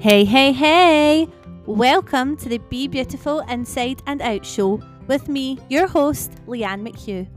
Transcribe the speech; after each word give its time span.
Hey, 0.00 0.24
hey, 0.24 0.52
hey! 0.52 1.28
Welcome 1.66 2.34
to 2.38 2.48
the 2.48 2.56
Be 2.56 2.88
Beautiful 2.88 3.40
Inside 3.40 4.00
and 4.06 4.22
Out 4.22 4.46
show 4.46 4.80
with 5.08 5.28
me, 5.28 5.58
your 5.68 5.86
host, 5.86 6.32
Leanne 6.46 6.88
McHugh. 6.88 7.28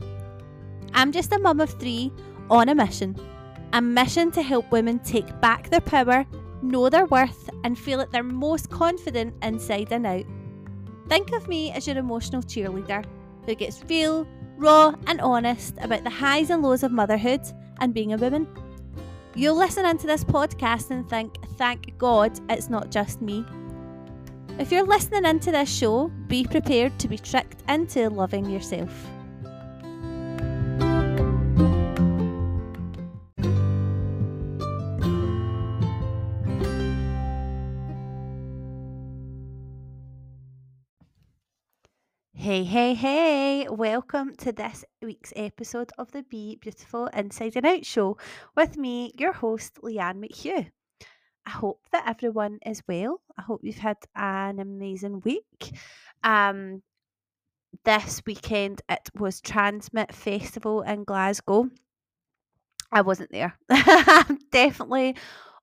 I'm 0.94 1.12
just 1.12 1.30
a 1.34 1.38
mum 1.38 1.60
of 1.60 1.68
three 1.78 2.10
on 2.48 2.70
a 2.70 2.74
mission. 2.74 3.16
A 3.74 3.82
mission 3.82 4.30
to 4.30 4.40
help 4.40 4.72
women 4.72 4.98
take 5.00 5.38
back 5.42 5.68
their 5.68 5.82
power, 5.82 6.24
know 6.62 6.88
their 6.88 7.04
worth, 7.04 7.50
and 7.64 7.78
feel 7.78 8.00
at 8.00 8.12
their 8.12 8.22
most 8.22 8.70
confident 8.70 9.34
inside 9.42 9.92
and 9.92 10.06
out. 10.06 10.24
Think 11.10 11.32
of 11.32 11.46
me 11.46 11.70
as 11.70 11.86
your 11.86 11.98
emotional 11.98 12.40
cheerleader 12.40 13.04
who 13.44 13.54
gets 13.56 13.84
real, 13.90 14.26
raw, 14.56 14.94
and 15.06 15.20
honest 15.20 15.74
about 15.82 16.02
the 16.02 16.08
highs 16.08 16.48
and 16.48 16.62
lows 16.62 16.82
of 16.82 16.92
motherhood 16.92 17.42
and 17.80 17.92
being 17.92 18.14
a 18.14 18.16
woman. 18.16 18.48
You'll 19.36 19.56
listen 19.56 19.84
into 19.84 20.06
this 20.06 20.22
podcast 20.22 20.90
and 20.90 21.08
think, 21.10 21.36
thank 21.56 21.98
God 21.98 22.38
it's 22.48 22.70
not 22.70 22.90
just 22.92 23.20
me. 23.20 23.44
If 24.60 24.70
you're 24.70 24.84
listening 24.86 25.24
into 25.24 25.50
this 25.50 25.68
show, 25.68 26.08
be 26.28 26.44
prepared 26.44 26.96
to 27.00 27.08
be 27.08 27.18
tricked 27.18 27.62
into 27.68 28.08
loving 28.10 28.48
yourself. 28.48 28.90
Hey, 42.44 42.62
hey, 42.62 42.92
hey, 42.92 43.66
welcome 43.70 44.36
to 44.36 44.52
this 44.52 44.84
week's 45.00 45.32
episode 45.34 45.90
of 45.96 46.12
the 46.12 46.24
Be 46.24 46.56
Beautiful 46.60 47.06
Inside 47.06 47.56
and 47.56 47.64
Out 47.64 47.86
show 47.86 48.18
with 48.54 48.76
me, 48.76 49.12
your 49.18 49.32
host, 49.32 49.78
Leanne 49.82 50.22
McHugh. 50.22 50.70
I 51.46 51.50
hope 51.50 51.80
that 51.90 52.06
everyone 52.06 52.58
is 52.66 52.82
well. 52.86 53.22
I 53.38 53.40
hope 53.40 53.60
you've 53.62 53.78
had 53.78 53.96
an 54.14 54.60
amazing 54.60 55.22
week. 55.24 55.74
Um, 56.22 56.82
this 57.82 58.20
weekend 58.26 58.82
it 58.90 59.08
was 59.18 59.40
TRNSMT 59.40 60.12
Festival 60.12 60.82
in 60.82 61.04
Glasgow. 61.04 61.70
I 62.92 63.00
wasn't 63.00 63.32
there. 63.32 63.56
I'm 63.70 64.38
definitely 64.52 65.16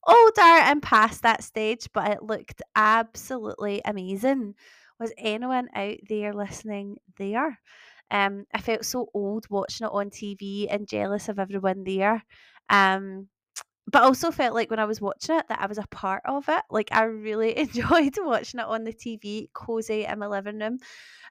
older 0.07 0.41
and 0.41 0.81
past 0.81 1.21
that 1.21 1.43
stage, 1.43 1.89
but 1.93 2.09
it 2.09 2.23
looked 2.23 2.63
absolutely 2.75 3.83
amazing. 3.85 4.55
Was 5.01 5.13
anyone 5.17 5.69
out 5.75 5.97
there 6.09 6.33
listening 6.33 6.97
there? 7.17 7.59
Um, 8.11 8.45
I 8.53 8.61
felt 8.61 8.85
so 8.85 9.09
old 9.13 9.47
watching 9.49 9.87
it 9.87 9.93
on 9.93 10.11
TV 10.11 10.69
and 10.69 10.87
jealous 10.87 11.29
of 11.29 11.39
everyone 11.39 11.83
there. 11.85 12.23
Um, 12.69 13.29
but 13.87 14.03
also 14.03 14.31
felt 14.31 14.55
like 14.55 14.69
when 14.69 14.79
I 14.79 14.85
was 14.85 15.01
watching 15.01 15.37
it 15.37 15.47
that 15.49 15.61
I 15.61 15.67
was 15.67 15.79
a 15.79 15.87
part 15.91 16.23
of 16.25 16.47
it. 16.49 16.63
Like 16.71 16.89
I 16.93 17.03
really 17.05 17.57
enjoyed 17.57 18.15
watching 18.19 18.61
it 18.61 18.67
on 18.67 18.85
the 18.85 18.93
TV, 18.93 19.49
cozy 19.53 20.05
in 20.05 20.19
my 20.19 20.27
living 20.27 20.59
room. 20.59 20.79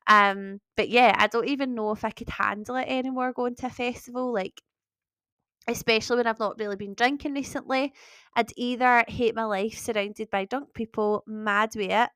Um, 0.08 0.60
but 0.76 0.88
yeah, 0.90 1.14
I 1.18 1.28
don't 1.28 1.48
even 1.48 1.74
know 1.74 1.92
if 1.92 2.04
I 2.04 2.10
could 2.12 2.30
handle 2.30 2.76
it 2.76 2.88
anymore 2.88 3.32
going 3.32 3.56
to 3.56 3.68
a 3.68 3.70
festival. 3.70 4.32
Like 4.32 4.62
especially 5.68 6.16
when 6.16 6.26
I've 6.26 6.38
not 6.38 6.58
really 6.58 6.76
been 6.76 6.94
drinking 6.94 7.34
recently. 7.34 7.92
I'd 8.34 8.52
either 8.56 9.04
hate 9.08 9.34
my 9.34 9.44
life 9.44 9.78
surrounded 9.78 10.30
by 10.30 10.44
drunk 10.44 10.74
people, 10.74 11.22
mad 11.26 11.70
with 11.76 11.90
it, 11.90 12.10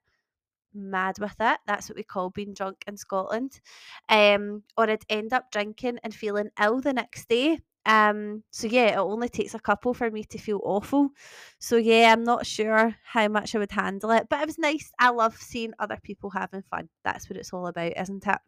mad 0.74 1.16
with 1.20 1.36
it. 1.40 1.58
That's 1.66 1.88
what 1.88 1.96
we 1.96 2.02
call 2.02 2.30
being 2.30 2.54
drunk 2.54 2.84
in 2.86 2.96
Scotland. 2.96 3.60
Um, 4.08 4.62
or 4.76 4.90
I'd 4.90 5.04
end 5.08 5.32
up 5.32 5.50
drinking 5.50 5.98
and 6.02 6.14
feeling 6.14 6.50
ill 6.60 6.80
the 6.80 6.92
next 6.92 7.28
day. 7.28 7.60
Um, 7.86 8.42
so 8.50 8.66
yeah, 8.66 8.94
it 8.94 8.96
only 8.96 9.28
takes 9.28 9.54
a 9.54 9.58
couple 9.58 9.92
for 9.92 10.10
me 10.10 10.24
to 10.24 10.38
feel 10.38 10.60
awful. 10.64 11.10
So 11.58 11.76
yeah, 11.76 12.12
I'm 12.12 12.24
not 12.24 12.46
sure 12.46 12.94
how 13.04 13.28
much 13.28 13.54
I 13.54 13.58
would 13.58 13.72
handle 13.72 14.10
it, 14.10 14.28
but 14.30 14.40
it 14.40 14.46
was 14.46 14.58
nice. 14.58 14.90
I 14.98 15.10
love 15.10 15.36
seeing 15.36 15.74
other 15.78 15.98
people 16.02 16.30
having 16.30 16.62
fun. 16.62 16.88
That's 17.04 17.28
what 17.28 17.36
it's 17.36 17.52
all 17.52 17.66
about, 17.66 17.92
isn't 18.00 18.26
it? 18.26 18.38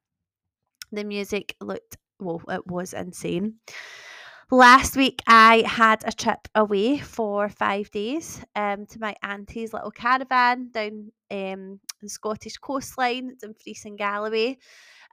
The 0.92 1.04
music 1.04 1.54
looked 1.60 1.98
well, 2.18 2.40
it 2.48 2.66
was 2.66 2.94
insane. 2.94 3.56
Last 4.50 4.96
week, 4.96 5.22
I 5.26 5.64
had 5.66 6.02
a 6.06 6.12
trip 6.12 6.46
away 6.54 6.98
for 6.98 7.48
five 7.48 7.90
days 7.90 8.44
um, 8.54 8.86
to 8.86 9.00
my 9.00 9.14
auntie's 9.22 9.72
little 9.72 9.90
caravan 9.90 10.70
down 10.72 11.10
um, 11.30 11.80
the 12.00 12.08
Scottish 12.08 12.56
coastline, 12.58 13.36
Dumfries 13.40 13.84
and 13.84 13.98
Galloway, 13.98 14.58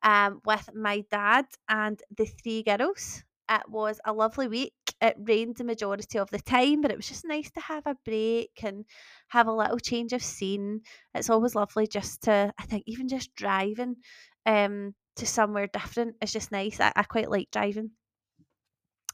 um, 0.03 0.41
with 0.45 0.69
my 0.75 1.03
dad 1.11 1.45
and 1.69 2.01
the 2.17 2.25
three 2.25 2.63
girls. 2.63 3.23
It 3.49 3.69
was 3.69 3.99
a 4.05 4.13
lovely 4.13 4.47
week. 4.47 4.73
It 5.01 5.15
rained 5.19 5.57
the 5.57 5.63
majority 5.65 6.19
of 6.19 6.29
the 6.31 6.39
time, 6.39 6.81
but 6.81 6.91
it 6.91 6.97
was 6.97 7.07
just 7.07 7.25
nice 7.25 7.51
to 7.51 7.61
have 7.61 7.87
a 7.87 7.97
break 8.05 8.51
and 8.63 8.85
have 9.29 9.47
a 9.47 9.53
little 9.53 9.79
change 9.79 10.13
of 10.13 10.23
scene. 10.23 10.81
It's 11.15 11.29
always 11.29 11.55
lovely 11.55 11.87
just 11.87 12.23
to, 12.23 12.53
I 12.59 12.63
think, 12.65 12.83
even 12.87 13.07
just 13.07 13.35
driving 13.35 13.97
um, 14.45 14.95
to 15.17 15.25
somewhere 15.25 15.67
different 15.67 16.15
is 16.21 16.33
just 16.33 16.51
nice. 16.51 16.79
I, 16.79 16.93
I 16.95 17.03
quite 17.03 17.29
like 17.31 17.49
driving. 17.51 17.91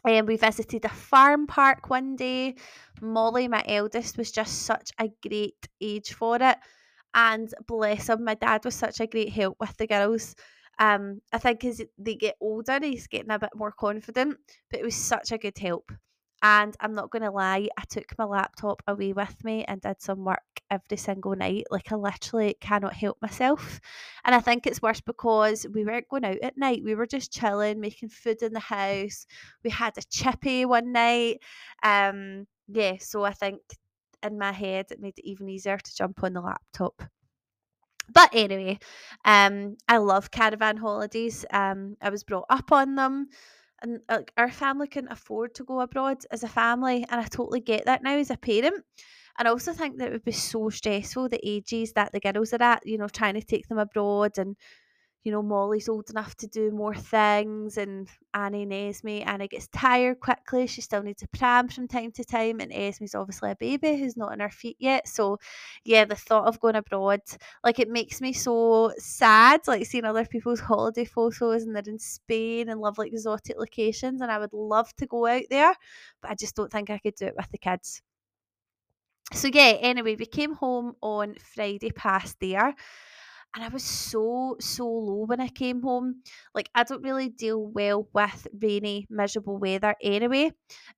And 0.06 0.28
we 0.28 0.38
visited 0.38 0.86
a 0.86 0.90
farm 0.90 1.48
park 1.48 1.90
one 1.90 2.16
day. 2.16 2.56
Molly, 3.02 3.48
my 3.48 3.64
eldest, 3.68 4.18
was 4.18 4.32
just 4.32 4.64
such 4.64 4.92
a 5.00 5.10
great 5.28 5.68
age 5.82 6.14
for 6.14 6.38
it. 6.42 6.58
And 7.14 7.54
bless 7.68 8.10
him, 8.10 8.24
my 8.24 8.36
dad 8.36 8.66
was 8.66 8.76
such 8.76 9.00
a 9.00 9.08
great 9.08 9.32
help 9.34 9.58
with 9.60 9.76
the 9.78 9.88
girls. 9.88 10.36
Um, 10.80 11.22
I 11.34 11.38
think 11.40 11.66
as 11.66 11.82
they 11.98 12.16
get 12.16 12.38
older, 12.40 12.80
he's 12.82 13.08
getting 13.08 13.32
a 13.32 13.40
bit 13.40 13.50
more 13.56 13.72
confident, 13.74 14.38
but 14.72 14.80
it 14.80 14.84
was 14.84 14.96
such 14.96 15.32
a 15.32 15.38
good 15.38 15.58
help. 15.58 15.92
And 16.42 16.76
I'm 16.80 16.94
not 16.94 17.10
going 17.12 17.24
to 17.24 17.32
lie, 17.32 17.68
I 17.78 17.84
took 17.90 18.18
my 18.18 18.24
laptop 18.24 18.82
away 18.88 19.12
with 19.12 19.44
me 19.44 19.66
and 19.66 19.82
did 19.82 20.02
some 20.02 20.24
work 20.24 20.40
every 20.72 20.98
single 20.98 21.36
night. 21.36 21.66
Like, 21.70 21.92
I 21.92 21.96
literally 21.96 22.56
cannot 22.62 22.94
help 22.94 23.18
myself. 23.22 23.82
And 24.24 24.34
I 24.34 24.40
think 24.40 24.66
it's 24.66 24.82
worse 24.82 25.02
because 25.02 25.66
we 25.74 25.84
weren't 25.84 26.08
going 26.08 26.24
out 26.24 26.38
at 26.42 26.58
night. 26.58 26.84
We 26.84 26.96
were 26.96 27.08
just 27.08 27.34
chilling, 27.34 27.80
making 27.82 28.10
food 28.10 28.42
in 28.42 28.54
the 28.54 28.60
house. 28.60 29.26
We 29.64 29.70
had 29.70 29.98
a 29.98 30.02
chippy 30.04 30.66
one 30.66 30.94
night. 30.94 31.42
Um, 31.84 32.48
yeah, 32.68 32.96
so 33.00 33.24
I 33.26 33.34
think 33.34 33.60
in 34.24 34.38
my 34.38 34.54
head, 34.54 34.88
it 34.92 35.02
made 35.02 35.18
it 35.18 35.28
even 35.28 35.50
easier 35.50 35.78
to 35.78 35.96
jump 35.96 36.24
on 36.24 36.34
the 36.34 36.42
laptop. 36.42 37.04
But 38.12 38.30
anyway, 38.34 38.80
um, 39.26 39.78
I 39.88 39.98
love 39.98 40.32
caravan 40.32 40.78
holidays. 40.78 41.46
Um, 41.52 41.96
I 42.02 42.10
was 42.10 42.24
brought 42.24 42.46
up 42.50 42.72
on 42.72 42.96
them 42.96 43.28
and 43.82 44.00
uh, 44.10 44.18
like 44.18 44.34
our 44.38 44.52
family 44.52 44.88
couldn't 44.88 45.12
afford 45.12 45.56
to 45.56 45.64
go 45.64 45.82
abroad 45.82 46.18
as 46.32 46.44
a 46.44 46.48
family 46.48 47.06
and 47.10 47.22
I 47.22 47.26
totally 47.26 47.62
get 47.62 47.86
that 47.86 48.04
now 48.04 48.18
as 48.18 48.30
a 48.30 48.38
parent. 48.38 48.84
And 49.38 49.48
I 49.48 49.52
also 49.52 49.74
think 49.74 49.98
that 49.98 50.10
it 50.10 50.12
would 50.12 50.26
be 50.26 50.32
so 50.34 50.70
stressful 50.70 51.30
the 51.30 51.40
ages 51.44 51.94
that 51.94 52.12
the 52.12 52.20
girls 52.20 52.54
are 52.54 52.62
at, 52.62 52.86
you 52.86 52.98
know, 52.98 53.08
trying 53.08 53.36
to 53.36 53.42
take 53.42 53.68
them 53.68 53.78
abroad 53.78 54.38
and 54.38 54.58
you 55.24 55.34
know, 55.34 55.42
Molly's 55.42 55.90
old 55.90 56.10
enough 56.10 56.36
to 56.38 56.48
do 56.48 56.72
more 56.72 56.96
things, 56.96 57.78
and 57.78 58.08
Annie 58.34 58.64
and 58.64 58.74
Esme. 58.74 59.22
Annie 59.26 59.50
gets 59.50 59.68
tired 59.68 60.22
quickly. 60.22 60.66
She 60.66 60.82
still 60.82 61.04
needs 61.04 61.22
a 61.24 61.28
pram 61.28 61.68
from 61.68 61.88
time 61.90 62.12
to 62.14 62.24
time, 62.24 62.62
and 62.62 62.72
Esme's 62.72 63.16
obviously 63.16 63.52
a 63.52 63.56
baby 63.56 63.98
who's 63.98 64.16
not 64.16 64.32
on 64.32 64.40
her 64.40 64.50
feet 64.50 64.78
yet. 64.80 65.08
So, 65.08 65.38
yeah, 65.84 66.06
the 66.06 66.16
thought 66.16 66.46
of 66.46 66.60
going 66.62 66.76
abroad, 66.76 67.20
like, 67.64 67.80
it 67.80 67.90
makes 67.90 68.22
me 68.22 68.32
so 68.32 68.94
sad, 68.98 69.62
like 69.68 69.86
seeing 69.86 70.06
other 70.06 70.26
people's 70.26 70.62
holiday 70.62 71.06
photos 71.06 71.64
and 71.64 71.76
they're 71.76 71.84
in 71.86 72.00
Spain 72.00 72.70
and 72.70 72.80
lovely 72.80 73.10
exotic 73.10 73.58
locations, 73.60 74.22
and 74.22 74.32
I 74.32 74.40
would 74.40 74.54
love 74.54 74.96
to 74.96 75.06
go 75.06 75.26
out 75.26 75.44
there, 75.50 75.74
but 76.22 76.32
I 76.32 76.36
just 76.36 76.56
don't 76.56 76.72
think 76.72 76.90
I 76.90 76.98
could 76.98 77.16
do 77.16 77.26
it 77.26 77.36
with 77.36 77.50
the 77.52 77.58
kids. 77.58 78.02
So, 79.34 79.50
yeah, 79.54 79.78
anyway, 79.80 80.16
we 80.16 80.26
came 80.26 80.56
home 80.56 80.96
on 81.02 81.36
Friday 81.36 81.92
past 81.92 82.38
there 82.40 82.74
and 83.56 83.64
I 83.64 83.70
was 83.70 83.84
so 83.84 84.58
so 84.60 84.86
low 84.88 85.26
when 85.26 85.42
I 85.42 85.48
came 85.48 85.82
home. 85.82 86.22
Like 86.54 86.70
I 86.76 86.84
don't 86.84 87.04
really 87.04 87.30
deal 87.30 87.66
well 87.66 88.08
with 88.14 88.48
rainy, 88.62 89.08
miserable 89.10 89.58
weather 89.58 89.96
anyway. 90.02 90.52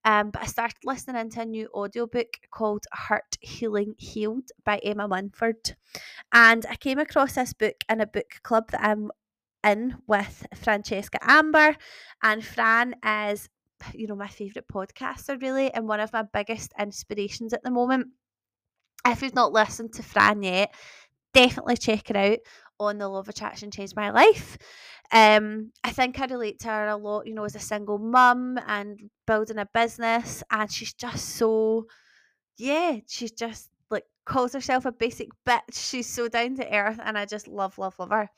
Um, 0.03 0.31
but 0.31 0.43
I 0.43 0.45
started 0.45 0.77
listening 0.83 1.21
into 1.21 1.41
a 1.41 1.45
new 1.45 1.69
audiobook 1.73 2.37
called 2.51 2.83
Hurt 2.91 3.37
Healing 3.39 3.95
Healed 3.97 4.49
by 4.65 4.77
Emma 4.79 5.07
Mumford. 5.07 5.75
And 6.33 6.65
I 6.69 6.75
came 6.75 6.99
across 6.99 7.35
this 7.35 7.53
book 7.53 7.75
in 7.89 8.01
a 8.01 8.07
book 8.07 8.39
club 8.43 8.71
that 8.71 8.83
I'm 8.83 9.11
in 9.65 9.95
with 10.07 10.45
Francesca 10.55 11.19
Amber. 11.21 11.75
And 12.21 12.43
Fran 12.43 12.95
is, 13.05 13.49
you 13.93 14.07
know, 14.07 14.15
my 14.15 14.27
favourite 14.27 14.67
podcaster 14.67 15.41
really 15.41 15.73
and 15.73 15.87
one 15.87 15.99
of 15.99 16.13
my 16.13 16.23
biggest 16.23 16.73
inspirations 16.77 17.53
at 17.53 17.63
the 17.63 17.71
moment. 17.71 18.07
If 19.05 19.23
you've 19.23 19.33
not 19.33 19.51
listened 19.51 19.93
to 19.93 20.03
Fran 20.03 20.43
yet, 20.43 20.75
definitely 21.33 21.77
check 21.77 22.07
her 22.09 22.17
out 22.17 22.39
on 22.79 22.97
the 22.97 23.07
Law 23.07 23.19
of 23.19 23.29
Attraction 23.29 23.71
Changed 23.71 23.95
My 23.95 24.09
Life. 24.09 24.57
Um, 25.11 25.71
I 25.83 25.91
think 25.91 26.19
I 26.19 26.25
relate 26.25 26.59
to 26.59 26.69
her 26.69 26.87
a 26.87 26.95
lot, 26.95 27.27
you 27.27 27.33
know, 27.33 27.43
as 27.43 27.55
a 27.55 27.59
single 27.59 27.97
mum 27.97 28.57
and 28.65 28.99
building 29.27 29.57
a 29.57 29.67
business, 29.73 30.41
and 30.49 30.71
she's 30.71 30.93
just 30.93 31.35
so, 31.35 31.85
yeah, 32.57 32.97
she's 33.07 33.31
just 33.31 33.69
like 33.89 34.05
calls 34.25 34.53
herself 34.53 34.85
a 34.85 34.91
basic 34.91 35.27
bitch. 35.45 35.73
She's 35.73 36.07
so 36.07 36.27
down 36.29 36.55
to 36.55 36.73
earth, 36.75 36.99
and 37.03 37.17
I 37.17 37.25
just 37.25 37.47
love, 37.47 37.77
love, 37.77 37.95
love 37.99 38.09
her. 38.09 38.29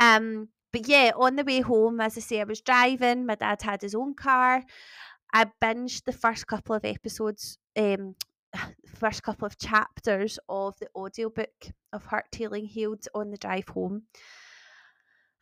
Um, 0.00 0.48
but 0.72 0.86
yeah, 0.86 1.12
on 1.16 1.36
the 1.36 1.44
way 1.44 1.60
home, 1.60 2.00
as 2.00 2.16
I 2.16 2.20
say, 2.20 2.40
I 2.40 2.44
was 2.44 2.60
driving. 2.60 3.26
My 3.26 3.34
dad 3.34 3.62
had 3.62 3.82
his 3.82 3.94
own 3.94 4.14
car. 4.14 4.62
I 5.32 5.46
binged 5.62 6.04
the 6.04 6.12
first 6.12 6.46
couple 6.46 6.74
of 6.76 6.84
episodes 6.84 7.58
um 7.76 8.14
first 8.86 9.22
couple 9.22 9.46
of 9.46 9.58
chapters 9.58 10.38
of 10.48 10.78
the 10.78 10.88
audiobook 10.94 11.68
of 11.92 12.04
Hurt 12.04 12.34
Healing 12.34 12.66
Healed 12.66 13.06
on 13.14 13.30
the 13.30 13.36
drive 13.36 13.68
home. 13.68 14.04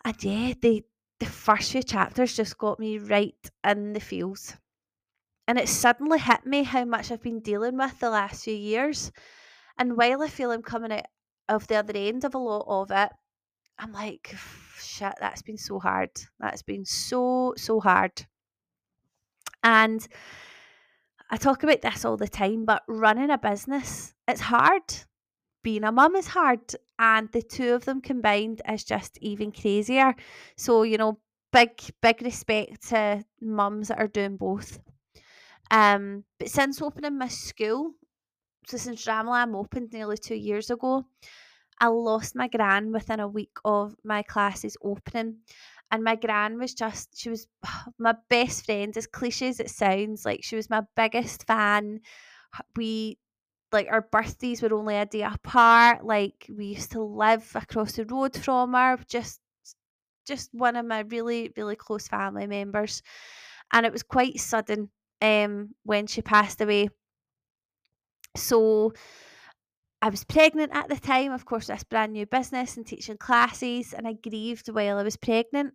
And 0.05 0.25
yeah, 0.25 0.55
the 0.61 0.85
the 1.19 1.27
first 1.27 1.73
few 1.73 1.83
chapters 1.83 2.35
just 2.35 2.57
got 2.57 2.81
me 2.81 2.99
right 2.99 3.51
in 3.63 3.93
the 3.93 4.01
feels. 4.01 4.57
And 5.47 5.59
it 5.59 5.69
suddenly 5.69 6.19
hit 6.19 6.47
me 6.47 6.63
how 6.63 6.85
much 6.85 7.11
I've 7.11 7.23
been 7.23 7.41
dealing 7.41 7.77
with 7.77 8.01
the 8.01 8.09
last 8.09 8.45
few 8.45 8.55
years. 8.55 9.13
And 9.77 9.97
while 9.97 10.23
I 10.23 10.29
feel 10.29 10.51
I'm 10.51 10.63
coming 10.63 10.93
out 10.93 11.07
of 11.49 11.67
the 11.67 11.77
other 11.77 11.93
end 11.95 12.25
of 12.25 12.35
a 12.35 12.39
lot 12.39 12.65
of 12.69 12.91
it, 12.91 13.11
I'm 13.79 13.93
like, 13.93 14.35
shit, 14.79 15.15
that's 15.21 15.43
been 15.43 15.59
so 15.59 15.79
hard. 15.79 16.11
That's 16.39 16.63
been 16.63 16.87
so, 16.87 17.55
so 17.57 17.81
hard. 17.81 18.27
And 19.63 20.07
I 21.31 21.37
talk 21.37 21.63
about 21.63 21.81
this 21.81 22.05
all 22.05 22.17
the 22.17 22.29
time, 22.29 22.65
but 22.65 22.83
running 22.89 23.31
a 23.31 23.39
business, 23.39 24.15
it's 24.27 24.41
hard. 24.41 24.83
Being 25.63 25.85
a 25.85 25.93
mum 25.93 26.17
is 26.17 26.27
hard. 26.27 26.61
And 26.99 27.31
the 27.31 27.43
two 27.43 27.73
of 27.73 27.85
them 27.85 28.01
combined 28.01 28.63
is 28.69 28.83
just 28.83 29.17
even 29.21 29.53
crazier. 29.53 30.17
So, 30.57 30.83
you 30.83 30.99
know, 30.99 31.21
big, 31.53 31.81
big 32.03 32.23
respect 32.23 32.89
to 32.89 33.25
mums 33.41 33.89
that 33.89 34.01
are 34.01 34.09
doing 34.09 34.37
both. 34.37 34.81
Um, 35.71 36.25
but 36.39 36.49
since 36.49 36.83
opening 36.83 37.17
my 37.17 37.29
school, 37.29 37.93
so 38.67 38.77
since 38.77 39.05
Dramaland 39.05 39.55
opened 39.55 39.93
nearly 39.93 40.17
two 40.19 40.35
years 40.35 40.71
ago, 40.71 41.05
I 41.81 41.87
lost 41.87 42.35
my 42.35 42.49
gran 42.49 42.93
within 42.93 43.21
a 43.21 43.29
week 43.29 43.57
of 43.65 43.95
my 44.05 44.23
classes 44.23 44.77
opening. 44.83 45.39
And 45.91 46.05
my 46.05 46.15
gran 46.17 46.59
was 46.59 46.75
just, 46.75 47.19
she 47.19 47.31
was 47.31 47.47
my 47.99 48.15
best 48.29 48.65
friend, 48.67 48.97
as 48.97 49.07
cliche 49.07 49.49
as 49.49 49.61
it 49.61 49.71
sounds. 49.71 50.25
Like, 50.25 50.45
she 50.45 50.57
was 50.57 50.71
my 50.71 50.83
biggest 50.97 51.47
fan. 51.47 52.01
We, 52.77 53.19
like, 53.73 53.89
our 53.91 54.03
birthdays 54.03 54.63
were 54.63 54.75
only 54.75 54.97
a 54.97 55.07
day 55.07 55.23
apart. 55.23 56.05
Like, 56.05 56.47
we 56.55 56.67
used 56.67 56.93
to 56.93 57.03
live 57.03 57.51
across 57.55 57.93
the 57.93 58.05
road 58.05 58.37
from 58.37 58.75
her. 58.75 58.99
Just, 59.09 59.41
just 60.27 60.51
one 60.53 60.77
of 60.77 60.87
my 60.87 61.01
really, 61.01 61.53
really 61.57 61.77
close 61.77 62.09
family 62.09 62.47
members. 62.47 63.03
And 63.73 63.87
it 63.87 63.93
was 63.93 64.03
quite 64.03 64.41
sudden 64.41 64.91
um, 65.23 65.75
when 65.85 66.07
she 66.07 66.23
passed 66.23 66.61
away. 66.61 66.89
So, 68.37 68.93
I 70.03 70.09
was 70.09 70.25
pregnant 70.25 70.73
at 70.75 70.89
the 70.89 70.97
time, 70.97 71.33
of 71.33 71.45
course, 71.45 71.67
this 71.67 71.85
brand 71.85 72.15
new 72.15 72.25
business 72.25 72.77
and 72.77 72.87
teaching 72.87 73.19
classes, 73.19 73.93
and 73.93 74.09
I 74.09 74.15
grieved 74.15 74.69
while 74.69 74.99
I 74.99 75.03
was 75.03 75.17
pregnant. 75.17 75.75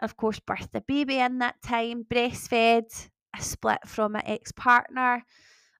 Of 0.00 0.16
course, 0.16 0.40
birthed 0.40 0.74
a 0.74 0.80
baby 0.80 1.18
in 1.18 1.38
that 1.38 1.60
time, 1.62 2.04
breastfed, 2.04 3.10
I 3.34 3.40
split 3.40 3.86
from 3.86 4.12
my 4.12 4.22
ex 4.24 4.50
partner. 4.52 5.24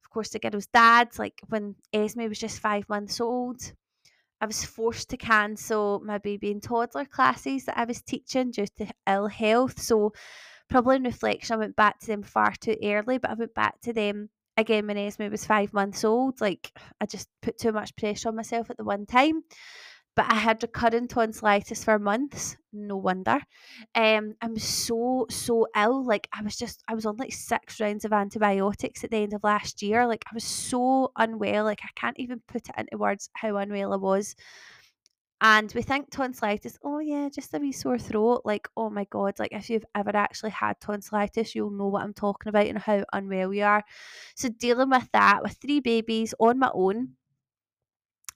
Of 0.05 0.11
course, 0.11 0.31
the 0.31 0.39
girl's 0.39 0.67
dad, 0.67 1.19
like 1.19 1.41
when 1.49 1.77
Esme 1.93 2.29
was 2.29 2.39
just 2.39 2.61
five 2.61 2.89
months 2.89 3.21
old. 3.21 3.73
I 4.43 4.47
was 4.47 4.65
forced 4.65 5.11
to 5.11 5.17
cancel 5.17 6.01
my 6.05 6.19
baby 6.19 6.51
and 6.51 6.63
toddler 6.63 7.05
classes 7.05 7.65
that 7.67 7.79
I 7.79 7.85
was 7.85 8.03
teaching 8.03 8.51
due 8.51 8.67
to 8.79 8.87
ill 9.07 9.27
health. 9.29 9.81
So, 9.81 10.13
probably 10.69 10.97
in 10.97 11.03
reflection, 11.05 11.55
I 11.55 11.59
went 11.59 11.77
back 11.77 11.99
to 12.01 12.07
them 12.07 12.23
far 12.23 12.53
too 12.55 12.77
early, 12.83 13.19
but 13.19 13.31
I 13.31 13.35
went 13.35 13.55
back 13.55 13.81
to 13.83 13.93
them 13.93 14.31
again 14.61 14.87
when 14.87 14.99
Esme 14.99 15.31
was 15.31 15.45
five 15.45 15.73
months 15.73 16.05
old, 16.05 16.41
like 16.41 16.73
I 17.01 17.07
just 17.07 17.29
put 17.43 17.59
too 17.59 17.73
much 17.73 17.97
pressure 17.97 18.29
on 18.29 18.37
myself 18.37 18.71
at 18.71 18.77
the 18.77 18.85
one 18.85 19.07
time. 19.07 19.43
But 20.17 20.27
I 20.31 20.35
had 20.35 20.63
recurrent 20.63 21.11
tonsillitis 21.11 21.85
for 21.85 21.99
months. 21.99 22.57
No 22.73 22.97
wonder. 22.97 23.41
Um, 23.95 24.35
I'm 24.43 24.59
so 24.59 25.27
so 25.31 25.67
ill. 25.77 26.05
Like 26.05 26.29
I 26.33 26.43
was 26.43 26.57
just 26.57 26.83
I 26.89 26.95
was 26.95 27.07
on 27.07 27.17
like 27.17 27.33
six 27.33 27.81
rounds 27.81 28.05
of 28.05 28.13
antibiotics 28.13 29.05
at 29.05 29.11
the 29.11 29.19
end 29.19 29.35
of 29.35 29.45
last 29.45 29.83
year. 29.83 30.07
Like 30.07 30.25
I 30.31 30.35
was 30.35 30.45
so 30.45 31.13
unwell. 31.17 31.65
Like 31.65 31.81
I 31.85 31.89
can't 31.95 32.19
even 32.19 32.43
put 32.49 32.69
it 32.69 32.75
into 32.77 32.99
words 32.99 33.31
how 33.35 33.57
unwell 33.57 33.93
I 33.93 33.97
was. 33.97 34.35
And 35.43 35.73
we 35.75 35.81
think 35.81 36.11
tonsillitis, 36.11 36.79
oh 36.83 36.99
yeah, 36.99 37.31
just 37.31 37.55
a 37.55 37.59
wee 37.59 37.73
sore 37.73 37.99
throat. 37.99 38.43
Like, 38.45 38.69
oh 38.77 38.91
my 38.91 39.05
God, 39.05 39.39
like 39.39 39.53
if 39.53 39.71
you've 39.71 39.87
ever 39.95 40.15
actually 40.15 40.51
had 40.51 40.79
tonsillitis, 40.81 41.55
you'll 41.55 41.71
know 41.71 41.89
what 41.89 42.03
I'm 42.03 42.13
talking 42.13 42.51
about 42.51 42.67
and 42.67 42.79
how 42.79 43.05
unwell 43.13 43.55
you 43.55 43.65
are. 43.65 43.83
So, 44.35 44.51
dealing 44.51 44.91
with 44.91 45.09
that 45.13 45.43
with 45.43 45.53
three 45.53 45.81
babies 45.81 46.35
on 46.39 46.59
my 46.59 46.71
own. 46.75 47.11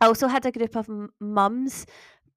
I 0.00 0.06
also 0.06 0.28
had 0.28 0.46
a 0.46 0.52
group 0.52 0.76
of 0.76 0.88
mums 1.20 1.86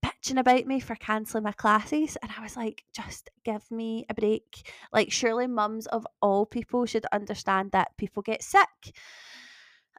bitching 0.06 0.40
about 0.40 0.66
me 0.66 0.80
for 0.80 0.96
cancelling 0.96 1.44
my 1.44 1.52
classes. 1.54 2.18
And 2.22 2.32
I 2.38 2.42
was 2.42 2.56
like, 2.56 2.84
just 2.94 3.30
give 3.44 3.70
me 3.72 4.06
a 4.10 4.14
break. 4.14 4.70
Like, 4.94 5.12
surely 5.12 5.48
mums 5.48 5.88
of 5.88 6.06
all 6.22 6.46
people 6.46 6.86
should 6.86 7.06
understand 7.12 7.72
that 7.72 7.98
people 7.98 8.22
get 8.22 8.44
sick. 8.44 8.96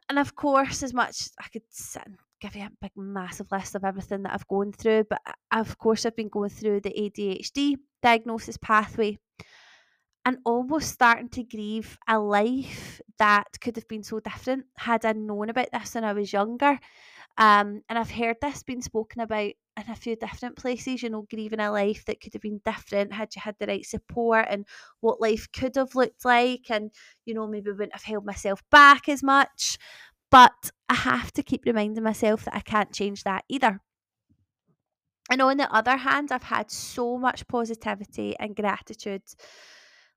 And 0.09 0.17
of 0.17 0.35
course, 0.35 0.83
as 0.83 0.93
much 0.93 1.29
I 1.39 1.47
could 1.49 1.63
sit 1.69 2.03
and 2.05 2.17
give 2.39 2.55
you 2.55 2.63
a 2.63 2.71
big 2.81 2.91
massive 2.95 3.51
list 3.51 3.75
of 3.75 3.83
everything 3.83 4.23
that 4.23 4.33
I've 4.33 4.47
gone 4.47 4.71
through, 4.71 5.05
but 5.09 5.21
of 5.51 5.77
course 5.77 6.05
I've 6.05 6.15
been 6.15 6.29
going 6.29 6.49
through 6.49 6.81
the 6.81 6.93
ADHD 6.97 7.75
diagnosis 8.01 8.57
pathway 8.57 9.17
and 10.25 10.37
almost 10.45 10.89
starting 10.91 11.29
to 11.29 11.43
grieve 11.43 11.97
a 12.07 12.19
life 12.19 13.01
that 13.17 13.47
could 13.61 13.75
have 13.75 13.87
been 13.87 14.03
so 14.03 14.19
different 14.19 14.65
had 14.77 15.05
I 15.05 15.13
known 15.13 15.49
about 15.49 15.69
this 15.71 15.95
when 15.95 16.03
I 16.03 16.13
was 16.13 16.33
younger. 16.33 16.77
Um, 17.37 17.81
and 17.89 17.97
I've 17.97 18.11
heard 18.11 18.37
this 18.41 18.63
being 18.63 18.81
spoken 18.81 19.21
about 19.21 19.53
in 19.77 19.89
a 19.89 19.95
few 19.95 20.17
different 20.17 20.57
places, 20.57 21.01
you 21.01 21.09
know, 21.09 21.25
grieving 21.29 21.61
a 21.61 21.71
life 21.71 22.03
that 22.05 22.19
could 22.19 22.33
have 22.33 22.41
been 22.41 22.61
different 22.65 23.13
had 23.13 23.33
you 23.35 23.41
had 23.41 23.55
the 23.59 23.67
right 23.67 23.85
support 23.85 24.45
and 24.49 24.65
what 24.99 25.21
life 25.21 25.47
could 25.53 25.75
have 25.77 25.95
looked 25.95 26.25
like, 26.25 26.69
and 26.69 26.91
you 27.25 27.33
know, 27.33 27.47
maybe 27.47 27.71
wouldn't 27.71 27.93
have 27.93 28.03
held 28.03 28.25
myself 28.25 28.61
back 28.71 29.07
as 29.07 29.23
much. 29.23 29.77
But 30.31 30.71
I 30.87 30.93
have 30.93 31.31
to 31.33 31.43
keep 31.43 31.65
reminding 31.65 32.03
myself 32.03 32.45
that 32.45 32.55
I 32.55 32.61
can't 32.61 32.93
change 32.93 33.23
that 33.23 33.45
either. 33.49 33.81
And 35.31 35.41
on 35.41 35.57
the 35.57 35.71
other 35.73 35.97
hand, 35.97 36.31
I've 36.31 36.43
had 36.43 36.71
so 36.71 37.17
much 37.17 37.47
positivity 37.47 38.35
and 38.39 38.55
gratitude, 38.55 39.21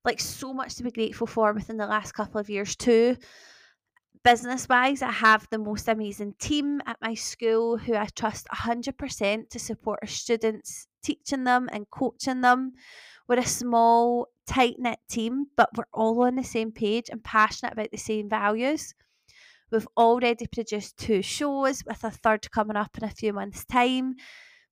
like 0.03 0.19
so 0.19 0.53
much 0.53 0.75
to 0.75 0.83
be 0.83 0.91
grateful 0.91 1.27
for 1.27 1.53
within 1.53 1.77
the 1.77 1.85
last 1.85 2.13
couple 2.13 2.41
of 2.41 2.49
years, 2.49 2.75
too. 2.75 3.17
Business 4.23 4.67
wise, 4.69 5.01
I 5.01 5.11
have 5.11 5.47
the 5.51 5.59
most 5.59 5.87
amazing 5.87 6.33
team 6.39 6.81
at 6.85 6.97
my 7.01 7.13
school 7.13 7.77
who 7.77 7.93
I 7.93 8.07
trust 8.15 8.47
100% 8.47 9.49
to 9.49 9.59
support 9.59 9.99
our 10.01 10.07
students, 10.07 10.87
teaching 11.03 11.43
them 11.43 11.69
and 11.71 11.89
coaching 11.91 12.41
them. 12.41 12.71
We're 13.27 13.39
a 13.39 13.45
small, 13.45 14.29
tight 14.47 14.75
knit 14.79 14.99
team, 15.09 15.47
but 15.55 15.69
we're 15.75 15.83
all 15.93 16.23
on 16.23 16.35
the 16.35 16.43
same 16.43 16.71
page 16.71 17.09
and 17.11 17.23
passionate 17.23 17.73
about 17.73 17.91
the 17.91 17.97
same 17.97 18.29
values. 18.29 18.95
We've 19.73 19.87
already 19.97 20.45
produced 20.45 20.97
two 20.97 21.23
shows 21.23 21.83
with 21.83 22.03
a 22.03 22.11
third 22.11 22.51
coming 22.51 22.77
up 22.77 22.95
in 22.95 23.05
a 23.05 23.09
few 23.09 23.33
months' 23.33 23.65
time. 23.65 24.13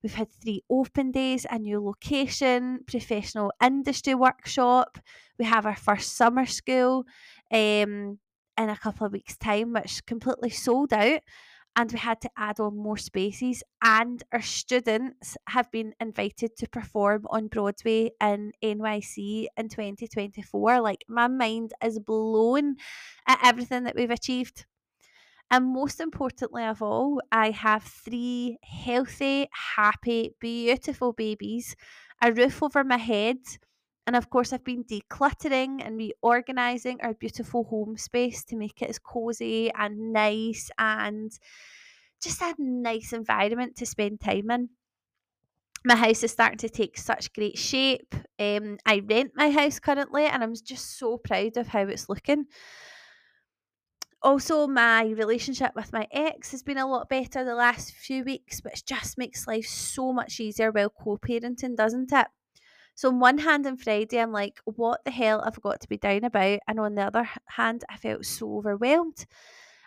We've 0.03 0.13
had 0.13 0.29
three 0.29 0.61
open 0.69 1.09
days, 1.09 1.43
a 1.49 1.57
new 1.57 1.83
location, 1.83 2.81
professional 2.85 3.51
industry 3.59 4.13
workshop. 4.13 4.99
We 5.39 5.45
have 5.45 5.65
our 5.65 5.75
first 5.75 6.15
summer 6.15 6.45
school 6.45 7.05
um, 7.51 8.19
in 8.59 8.69
a 8.69 8.77
couple 8.77 9.07
of 9.07 9.13
weeks' 9.13 9.37
time, 9.37 9.73
which 9.73 10.05
completely 10.05 10.51
sold 10.51 10.93
out. 10.93 11.21
And 11.75 11.91
we 11.91 11.97
had 11.97 12.21
to 12.21 12.29
add 12.37 12.59
on 12.59 12.77
more 12.77 12.97
spaces, 12.97 13.63
and 13.81 14.21
our 14.31 14.41
students 14.41 15.35
have 15.47 15.71
been 15.71 15.93
invited 15.99 16.57
to 16.57 16.67
perform 16.67 17.25
on 17.29 17.47
Broadway 17.47 18.11
in 18.21 18.51
NYC 18.61 19.47
in 19.57 19.69
2024. 19.69 20.79
Like, 20.81 21.05
my 21.07 21.27
mind 21.27 21.73
is 21.83 21.97
blown 21.97 22.75
at 23.25 23.39
everything 23.43 23.85
that 23.85 23.95
we've 23.95 24.11
achieved. 24.11 24.65
And 25.51 25.73
most 25.73 25.99
importantly 25.99 26.63
of 26.63 26.81
all, 26.81 27.21
I 27.29 27.51
have 27.51 27.83
three 27.83 28.57
healthy, 28.63 29.49
happy, 29.75 30.33
beautiful 30.39 31.11
babies, 31.11 31.75
a 32.21 32.31
roof 32.31 32.63
over 32.63 32.85
my 32.85 32.97
head. 32.97 33.37
And 34.07 34.15
of 34.15 34.29
course, 34.29 34.53
I've 34.53 34.63
been 34.63 34.85
decluttering 34.85 35.85
and 35.85 35.97
reorganizing 35.97 37.01
our 37.01 37.13
beautiful 37.13 37.65
home 37.65 37.97
space 37.97 38.45
to 38.45 38.55
make 38.55 38.81
it 38.81 38.89
as 38.89 38.97
cozy 38.97 39.69
and 39.73 40.13
nice 40.13 40.71
and 40.79 41.31
just 42.23 42.41
a 42.41 42.55
nice 42.57 43.11
environment 43.11 43.75
to 43.75 43.85
spend 43.85 44.21
time 44.21 44.49
in. 44.51 44.69
My 45.83 45.95
house 45.95 46.23
is 46.23 46.31
starting 46.31 46.59
to 46.59 46.69
take 46.69 46.97
such 46.97 47.33
great 47.33 47.57
shape. 47.57 48.15
Um, 48.39 48.77
I 48.85 49.01
rent 49.03 49.31
my 49.35 49.49
house 49.49 49.79
currently, 49.79 50.25
and 50.25 50.43
I'm 50.43 50.53
just 50.55 50.97
so 50.97 51.17
proud 51.17 51.57
of 51.57 51.67
how 51.67 51.81
it's 51.81 52.07
looking 52.07 52.45
also 54.23 54.67
my 54.67 55.03
relationship 55.05 55.71
with 55.75 55.91
my 55.93 56.07
ex 56.11 56.51
has 56.51 56.63
been 56.63 56.77
a 56.77 56.87
lot 56.87 57.09
better 57.09 57.43
the 57.43 57.55
last 57.55 57.93
few 57.93 58.23
weeks 58.23 58.61
which 58.63 58.85
just 58.85 59.17
makes 59.17 59.47
life 59.47 59.65
so 59.65 60.13
much 60.13 60.39
easier 60.39 60.71
while 60.71 60.89
co-parenting 60.89 61.75
doesn't 61.75 62.11
it? 62.13 62.27
So 62.95 63.09
on 63.09 63.19
one 63.19 63.39
hand 63.39 63.65
on 63.67 63.77
friday 63.77 64.19
i'm 64.19 64.31
like 64.31 64.59
what 64.65 65.03
the 65.05 65.11
hell 65.11 65.41
i've 65.45 65.61
got 65.61 65.81
to 65.81 65.89
be 65.89 65.97
down 65.97 66.23
about? 66.23 66.59
And 66.67 66.79
on 66.79 66.95
the 66.95 67.03
other 67.03 67.29
hand 67.47 67.83
i 67.89 67.97
felt 67.97 68.25
so 68.25 68.57
overwhelmed. 68.57 69.25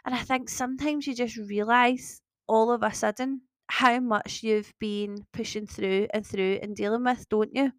And 0.04 0.14
i 0.14 0.18
think 0.18 0.48
sometimes 0.48 1.06
you 1.06 1.14
just 1.14 1.36
realize 1.36 2.20
all 2.48 2.72
of 2.72 2.82
a 2.82 2.92
sudden 2.94 3.42
how 3.68 4.00
much 4.00 4.42
you've 4.42 4.72
been 4.78 5.26
pushing 5.32 5.66
through 5.66 6.08
and 6.12 6.26
through 6.26 6.58
and 6.62 6.76
dealing 6.76 7.04
with 7.04 7.28
don't 7.28 7.54
you 7.54 7.72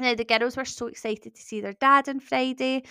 Now 0.00 0.14
the 0.14 0.24
girls 0.24 0.56
were 0.56 0.64
so 0.64 0.86
excited 0.86 1.34
to 1.34 1.40
see 1.40 1.60
their 1.60 1.74
dad 1.74 2.08
on 2.08 2.20
Friday. 2.20 2.82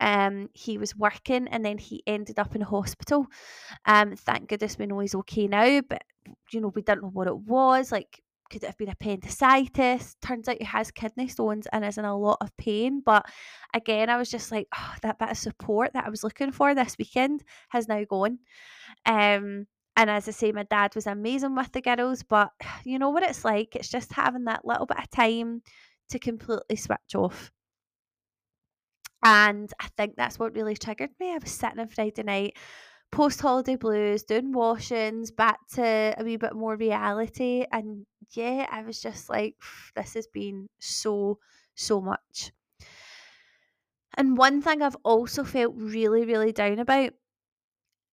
Um, 0.00 0.50
he 0.54 0.76
was 0.76 0.96
working 0.96 1.46
and 1.48 1.64
then 1.64 1.78
he 1.78 2.02
ended 2.06 2.38
up 2.38 2.54
in 2.54 2.62
hospital. 2.62 3.26
Um, 3.86 4.16
thank 4.16 4.48
goodness 4.48 4.78
we 4.78 4.86
know 4.86 4.98
he's 4.98 5.14
okay 5.14 5.46
now, 5.46 5.80
but 5.88 6.02
you 6.52 6.60
know 6.60 6.72
we 6.74 6.82
didn't 6.82 7.02
know 7.02 7.10
what 7.10 7.28
it 7.28 7.38
was. 7.38 7.92
Like, 7.92 8.22
could 8.50 8.62
it 8.62 8.66
have 8.66 8.78
been 8.78 8.88
appendicitis? 8.88 10.16
Turns 10.22 10.48
out 10.48 10.56
he 10.58 10.64
has 10.64 10.90
kidney 10.90 11.28
stones 11.28 11.66
and 11.72 11.84
is 11.84 11.98
in 11.98 12.04
a 12.04 12.16
lot 12.16 12.38
of 12.40 12.56
pain. 12.56 13.02
But 13.04 13.26
again, 13.74 14.10
I 14.10 14.16
was 14.16 14.30
just 14.30 14.50
like, 14.50 14.66
oh, 14.74 14.94
that 15.02 15.18
bit 15.18 15.30
of 15.30 15.36
support 15.36 15.92
that 15.92 16.06
I 16.06 16.10
was 16.10 16.24
looking 16.24 16.52
for 16.52 16.74
this 16.74 16.96
weekend 16.98 17.44
has 17.68 17.88
now 17.88 18.02
gone. 18.04 18.38
Um, 19.06 19.66
and 19.96 20.10
as 20.10 20.28
I 20.28 20.30
say, 20.30 20.52
my 20.52 20.62
dad 20.62 20.94
was 20.94 21.06
amazing 21.06 21.56
with 21.56 21.72
the 21.72 21.80
girls, 21.80 22.22
but 22.22 22.52
you 22.84 22.98
know 22.98 23.10
what 23.10 23.22
it's 23.22 23.44
like. 23.44 23.76
It's 23.76 23.88
just 23.88 24.12
having 24.12 24.44
that 24.44 24.64
little 24.64 24.86
bit 24.86 24.98
of 24.98 25.10
time 25.10 25.62
to 26.08 26.18
completely 26.18 26.76
switch 26.76 27.14
off. 27.14 27.52
And 29.22 29.72
I 29.80 29.88
think 29.96 30.14
that's 30.16 30.38
what 30.38 30.54
really 30.54 30.76
triggered 30.76 31.10
me. 31.18 31.32
I 31.32 31.38
was 31.38 31.50
sitting 31.50 31.80
on 31.80 31.88
Friday 31.88 32.22
night, 32.22 32.56
post 33.10 33.40
holiday 33.40 33.76
blues, 33.76 34.22
doing 34.22 34.52
washings, 34.52 35.30
back 35.30 35.58
to 35.74 36.14
a 36.16 36.22
wee 36.24 36.36
bit 36.36 36.54
more 36.54 36.76
reality. 36.76 37.64
And 37.72 38.06
yeah, 38.34 38.66
I 38.70 38.82
was 38.82 39.00
just 39.00 39.28
like, 39.28 39.56
this 39.96 40.14
has 40.14 40.26
been 40.28 40.68
so, 40.78 41.38
so 41.74 42.00
much. 42.00 42.52
And 44.18 44.36
one 44.36 44.60
thing 44.60 44.82
I've 44.82 44.96
also 45.02 45.44
felt 45.44 45.74
really, 45.76 46.26
really 46.26 46.52
down 46.52 46.78
about 46.78 47.14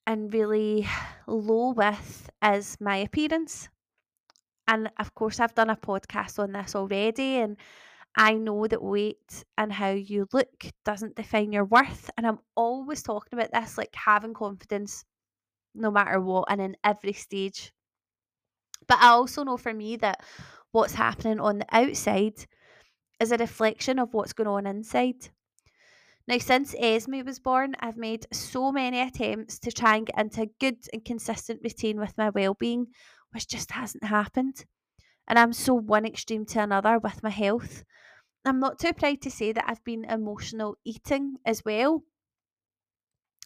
and 0.08 0.34
really 0.34 0.88
low 1.28 1.72
with 1.72 2.30
is 2.44 2.78
my 2.80 2.98
appearance. 2.98 3.70
And 4.68 4.90
of 5.00 5.14
course, 5.14 5.40
I've 5.40 5.56
done 5.56 5.70
a 5.70 5.76
podcast 5.76 6.40
on 6.40 6.52
this 6.54 6.76
already, 6.76 7.38
and 7.38 7.58
I 8.18 8.34
know 8.34 8.66
that 8.68 8.82
weight 8.82 9.44
and 9.58 9.72
how 9.72 9.92
you 9.92 10.28
look 10.34 10.66
doesn't 10.86 11.16
define 11.16 11.52
your 11.52 11.66
worth. 11.66 12.10
And 12.18 12.26
I'm 12.26 12.40
always 12.56 13.04
talking 13.04 13.38
about 13.38 13.52
this, 13.52 13.78
like 13.78 13.94
having 13.94 14.34
confidence 14.34 15.06
no 15.76 15.92
matter 15.92 16.20
what 16.20 16.46
and 16.50 16.62
in 16.62 16.78
every 16.84 17.14
stage. 17.14 17.74
But 18.88 19.00
I 19.02 19.10
also 19.10 19.44
know 19.44 19.58
for 19.58 19.74
me 19.74 19.98
that 19.98 20.24
what's 20.72 20.94
happening 20.94 21.40
on 21.40 21.60
the 21.60 21.68
outside 21.72 22.46
is 23.20 23.32
a 23.32 23.38
reflection 23.38 24.00
of 24.00 24.14
what's 24.14 24.34
going 24.34 24.48
on 24.48 24.68
inside. 24.68 25.30
Now, 26.28 26.38
since 26.40 26.74
Esme 26.80 27.24
was 27.24 27.40
born, 27.40 27.76
I've 27.80 27.98
made 27.98 28.26
so 28.32 28.72
many 28.72 29.00
attempts 29.00 29.60
to 29.60 29.72
try 29.72 29.98
and 29.98 30.08
get 30.08 30.20
into 30.20 30.42
a 30.42 30.50
good 30.60 30.78
and 30.92 31.06
consistent 31.06 31.62
routine 31.64 32.00
with 32.00 32.18
my 32.18 32.30
well-being, 32.30 32.88
which 33.36 33.50
just 33.50 33.72
hasn't 33.72 34.06
happened. 34.06 34.66
And 35.28 35.38
I'm 35.38 35.52
so 35.52 35.74
one 35.74 36.06
extreme 36.06 36.46
to 36.48 36.64
another 36.64 36.98
with 36.98 37.22
my 37.22 37.30
health. 37.30 37.84
I'm 38.46 38.62
not 38.62 38.80
too 38.80 38.94
proud 38.94 39.22
to 39.22 39.30
say 39.30 39.52
that 39.52 39.66
I've 39.68 39.84
been 39.84 40.06
emotional 40.06 40.78
eating 40.86 41.36
as 41.46 41.66
well. 41.66 42.04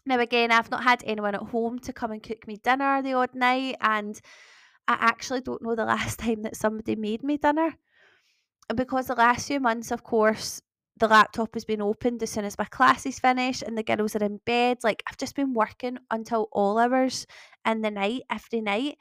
Now, 0.05 0.19
again, 0.19 0.51
I've 0.51 0.69
not 0.69 0.83
had 0.83 1.03
anyone 1.05 1.33
at 1.35 1.41
home 1.41 1.79
to 1.79 1.93
come 1.93 2.11
and 2.11 2.21
cook 2.21 2.47
me 2.47 2.57
dinner 2.57 3.01
the 3.01 3.13
odd 3.13 3.33
night, 3.33 3.77
and 3.81 4.19
I 4.87 4.97
actually 4.99 5.41
don't 5.41 5.63
know 5.63 5.75
the 5.75 5.85
last 5.95 6.19
time 6.19 6.43
that 6.43 6.55
somebody 6.55 6.95
made 6.95 7.23
me 7.23 7.37
dinner. 7.37 7.75
And 8.69 8.77
because 8.77 9.07
the 9.07 9.15
last 9.15 9.47
few 9.47 9.59
months, 9.59 9.91
of 9.91 10.03
course, 10.03 10.61
the 10.99 11.07
laptop 11.07 11.55
has 11.55 11.65
been 11.65 11.81
opened 11.81 12.21
as 12.21 12.29
soon 12.29 12.45
as 12.45 12.57
my 12.57 12.65
class 12.65 13.05
is 13.05 13.19
finished 13.19 13.63
and 13.63 13.77
the 13.77 13.83
girls 13.83 14.15
are 14.15 14.23
in 14.23 14.39
bed. 14.45 14.77
Like, 14.83 15.01
I've 15.07 15.17
just 15.17 15.35
been 15.35 15.53
working 15.53 15.97
until 16.11 16.49
all 16.51 16.77
hours 16.77 17.25
in 17.65 17.81
the 17.81 17.89
night, 17.89 18.21
every 18.29 18.61
night. 18.61 18.97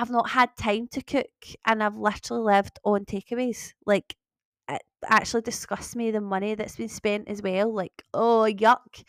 I've 0.00 0.10
not 0.10 0.30
had 0.30 0.56
time 0.56 0.88
to 0.92 1.02
cook, 1.02 1.28
and 1.66 1.82
I've 1.82 1.96
literally 1.96 2.42
lived 2.42 2.78
on 2.84 3.04
takeaways. 3.04 3.74
Like, 3.84 4.16
it 4.66 4.80
actually 5.06 5.42
disgusts 5.42 5.94
me 5.94 6.10
the 6.10 6.22
money 6.22 6.54
that's 6.54 6.76
been 6.76 6.88
spent 6.88 7.28
as 7.28 7.42
well. 7.42 7.74
Like, 7.74 8.02
oh, 8.14 8.48
yuck. 8.50 9.04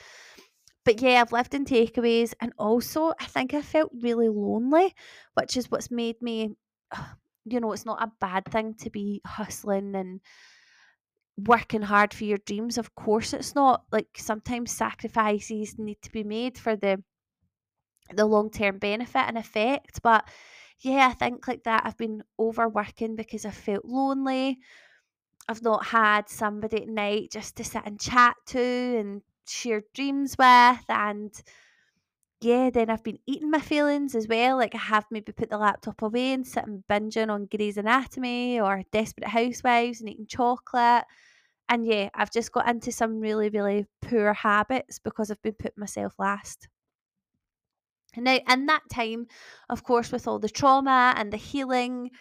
But 0.84 1.02
yeah, 1.02 1.22
I've 1.22 1.32
lived 1.32 1.54
in 1.54 1.64
takeaways 1.64 2.34
and 2.42 2.52
also 2.58 3.14
I 3.20 3.26
think 3.26 3.54
I 3.54 3.62
felt 3.62 3.92
really 4.02 4.28
lonely, 4.30 4.94
which 5.36 5.56
is 5.56 5.72
what's 5.72 5.92
made 5.92 6.22
me, 6.22 6.50
you 7.46 7.60
know, 7.60 7.72
it's 7.72 7.86
not 7.86 8.04
a 8.04 8.12
bad 8.20 8.46
thing 8.46 8.74
to 8.80 8.90
be 8.90 9.22
hustling 9.26 9.96
and 9.96 10.20
working 11.38 11.82
hard 11.82 12.14
for 12.14 12.24
your 12.26 12.38
dreams. 12.40 12.78
Of 12.78 12.96
course, 12.96 13.34
it's 13.34 13.56
not. 13.56 13.84
Like 13.92 14.10
sometimes 14.18 14.72
sacrifices 14.72 15.78
need 15.78 16.02
to 16.02 16.12
be 16.12 16.24
made 16.24 16.58
for 16.58 16.76
the 16.76 17.04
the 18.14 18.26
long 18.26 18.50
term 18.50 18.78
benefit 18.78 19.24
and 19.28 19.38
effect. 19.38 20.02
But 20.02 20.28
yeah, 20.82 21.08
I 21.10 21.14
think 21.14 21.48
like 21.48 21.64
that. 21.64 21.84
I've 21.86 21.98
been 21.98 22.24
overworking 22.40 23.16
because 23.16 23.46
I 23.46 23.52
felt 23.52 23.86
lonely. 23.86 24.60
I've 25.48 25.62
not 25.62 25.86
had 25.88 26.30
somebody 26.30 26.84
at 26.84 26.88
night 26.88 27.32
just 27.32 27.56
to 27.58 27.64
sit 27.64 27.84
and 27.86 28.00
chat 28.00 28.36
to 28.48 28.60
and 28.60 29.22
share 29.48 29.84
dreams 29.94 30.36
with 30.38 30.86
and 30.90 31.34
yeah, 32.42 32.72
then 32.72 32.90
I've 32.90 33.04
been 33.04 33.20
eating 33.28 33.52
my 33.52 33.60
feelings 33.60 34.16
as 34.16 34.28
well. 34.28 34.58
Like 34.58 34.74
I 34.74 34.80
have 34.80 35.06
maybe 35.12 35.32
put 35.32 35.52
the 35.52 35.58
laptop 35.60 36.02
away 36.02 36.34
and 36.34 36.46
sitting 36.46 36.84
binging 36.90 37.30
on 37.30 37.46
Grey's 37.46 37.78
Anatomy 37.78 38.60
or 38.60 38.82
Desperate 38.92 39.28
Housewives 39.28 40.02
and 40.02 40.10
eating 40.10 40.26
chocolate. 40.26 41.04
And 41.70 41.86
yeah, 41.86 42.10
I've 42.16 42.32
just 42.32 42.52
got 42.52 42.68
into 42.68 42.92
some 42.92 43.20
really, 43.20 43.50
really 43.50 43.86
poor 44.02 44.34
habits 44.34 44.98
because 44.98 45.30
I've 45.30 45.42
been 45.44 45.54
putting 45.54 45.80
myself 45.80 46.16
last. 46.18 46.68
Now, 48.18 48.40
in 48.50 48.66
that 48.66 48.84
time, 48.92 49.28
of 49.70 49.84
course, 49.84 50.12
with 50.12 50.28
all 50.28 50.40
the 50.40 50.50
trauma 50.50 51.14
and 51.16 51.32
the 51.32 51.38
healing 51.38 52.12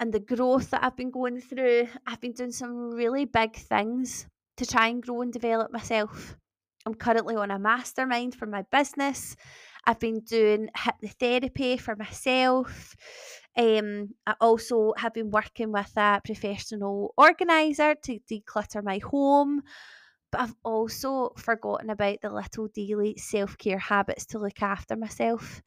and 0.00 0.12
the 0.12 0.20
growth 0.20 0.70
that 0.70 0.82
I've 0.82 0.96
been 0.96 1.10
going 1.10 1.40
through, 1.40 1.88
I've 2.06 2.20
been 2.20 2.32
doing 2.32 2.52
some 2.52 2.90
really 2.90 3.24
big 3.24 3.56
things 3.56 4.26
to 4.56 4.66
try 4.66 4.88
and 4.88 5.02
grow 5.02 5.22
and 5.22 5.32
develop 5.32 5.72
myself. 5.72 6.36
I'm 6.86 6.94
currently 6.94 7.34
on 7.34 7.50
a 7.50 7.58
mastermind 7.58 8.34
for 8.34 8.46
my 8.46 8.62
business. 8.70 9.36
I've 9.86 9.98
been 9.98 10.20
doing 10.20 10.68
hypnotherapy 10.76 11.80
for 11.80 11.94
myself. 11.96 12.96
Um, 13.56 14.14
I 14.26 14.34
also 14.40 14.94
have 14.96 15.12
been 15.12 15.30
working 15.30 15.72
with 15.72 15.92
a 15.96 16.20
professional 16.24 17.12
organizer 17.16 17.94
to 17.94 18.18
declutter 18.30 18.82
my 18.82 18.98
home. 18.98 19.62
But 20.36 20.42
I've 20.42 20.56
also 20.64 21.30
forgotten 21.38 21.88
about 21.88 22.20
the 22.20 22.28
little 22.28 22.68
daily 22.68 23.16
self 23.16 23.56
care 23.56 23.78
habits 23.78 24.26
to 24.26 24.38
look 24.38 24.60
after 24.60 24.94
myself. 24.94 25.62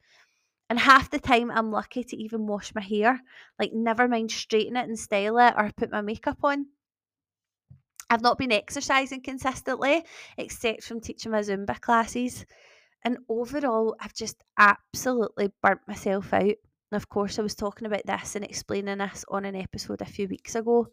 And 0.69 0.77
half 0.77 1.09
the 1.09 1.19
time, 1.19 1.49
I'm 1.49 1.71
lucky 1.71 2.03
to 2.03 2.15
even 2.15 2.45
wash 2.45 2.75
my 2.75 2.81
hair, 2.81 3.23
like, 3.57 3.73
never 3.73 4.07
mind 4.07 4.31
straighten 4.31 4.77
it 4.77 4.87
and 4.87 4.99
style 4.99 5.39
it 5.39 5.55
or 5.57 5.71
put 5.75 5.89
my 5.91 6.01
makeup 6.01 6.37
on. 6.43 6.67
I've 8.11 8.21
not 8.21 8.37
been 8.37 8.51
exercising 8.51 9.21
consistently, 9.21 10.05
except 10.37 10.83
from 10.83 10.99
teaching 11.01 11.31
my 11.31 11.39
Zumba 11.39 11.81
classes. 11.81 12.45
And 13.03 13.19
overall, 13.29 13.95
I've 13.99 14.13
just 14.13 14.43
absolutely 14.57 15.51
burnt 15.63 15.81
myself 15.87 16.33
out. 16.33 16.43
And 16.43 16.97
of 17.01 17.09
course, 17.09 17.39
I 17.39 17.43
was 17.43 17.55
talking 17.55 17.87
about 17.87 18.05
this 18.05 18.35
and 18.35 18.45
explaining 18.45 18.99
this 18.99 19.25
on 19.29 19.45
an 19.45 19.55
episode 19.55 20.01
a 20.01 20.05
few 20.05 20.27
weeks 20.27 20.55
ago. 20.55 20.87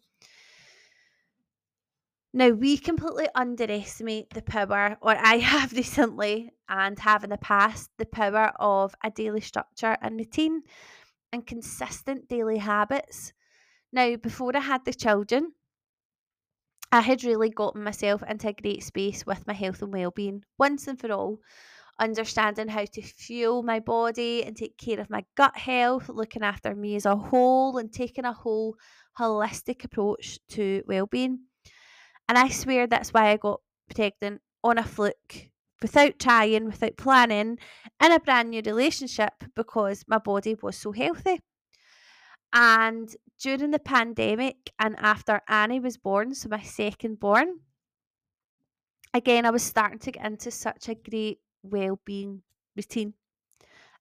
Now, 2.37 2.51
we 2.51 2.77
completely 2.77 3.29
underestimate 3.35 4.29
the 4.29 4.43
power, 4.43 4.99
or 5.01 5.17
I 5.17 5.39
have 5.53 5.73
recently 5.73 6.53
and 6.69 6.99
have 6.99 7.25
in 7.25 7.31
the 7.31 7.39
past, 7.39 7.89
the 7.97 8.05
power 8.05 8.53
of 8.61 8.95
a 9.03 9.11
daily 9.11 9.41
structure 9.41 9.97
and 10.03 10.19
routine 10.19 10.61
and 11.33 11.47
consistent 11.47 12.29
daily 12.29 12.59
habits. 12.59 13.33
Now, 13.91 14.17
before 14.17 14.55
I 14.55 14.61
had 14.61 14.85
the 14.85 14.93
children, 14.93 15.53
I 16.93 17.01
had 17.01 17.25
really 17.25 17.49
gotten 17.49 17.83
myself 17.83 18.23
into 18.29 18.49
a 18.49 18.53
great 18.53 18.83
space 18.83 19.25
with 19.25 19.47
my 19.47 19.55
health 19.55 19.81
and 19.81 19.91
well-being 19.91 20.45
once 20.59 20.87
and 20.89 21.01
for 21.01 21.11
all, 21.13 21.39
understanding 21.99 22.69
how 22.69 22.85
to 22.85 23.01
fuel 23.01 23.63
my 23.63 23.81
body 23.81 24.45
and 24.45 24.55
take 24.55 24.77
care 24.77 25.01
of 25.01 25.09
my 25.09 25.25
gut 25.39 25.57
health, 25.57 26.11
looking 26.11 26.43
after 26.43 26.75
me 26.75 26.97
as 26.97 27.07
a 27.07 27.17
whole 27.17 27.79
and 27.79 27.95
taking 27.95 28.27
a 28.27 28.35
whole 28.35 28.77
holistic 29.19 29.87
approach 29.87 30.39
to 30.49 30.83
well-being. 30.87 31.46
And 32.29 32.37
I 32.37 32.49
swear 32.49 32.87
that's 32.87 33.13
why 33.13 33.31
I 33.31 33.37
got 33.37 33.61
pregnant 33.95 34.41
on 34.65 34.79
a 34.79 34.85
fluke 34.85 35.51
without 35.81 36.19
trying, 36.19 36.67
without 36.67 36.97
planning, 36.97 37.59
in 38.03 38.13
a 38.13 38.19
brand 38.19 38.51
new 38.51 38.63
relationship 38.65 39.33
because 39.55 40.05
my 40.09 40.19
body 40.19 40.57
was 40.61 40.77
so 40.77 40.93
healthy. 40.93 41.41
And 42.53 43.15
during 43.41 43.71
the 43.71 43.79
pandemic 43.79 44.73
and 44.79 44.97
after 44.99 45.43
Annie 45.49 45.81
was 45.81 45.99
born, 45.99 46.35
so 46.35 46.49
my 46.49 46.63
second 46.63 47.21
born, 47.21 47.61
again, 49.13 49.45
I 49.45 49.51
was 49.51 49.63
starting 49.63 49.99
to 50.01 50.13
get 50.13 50.25
into 50.25 50.51
such 50.51 50.89
a 50.89 50.95
great 50.95 51.41
well-being 51.63 52.43
routine. 52.75 53.15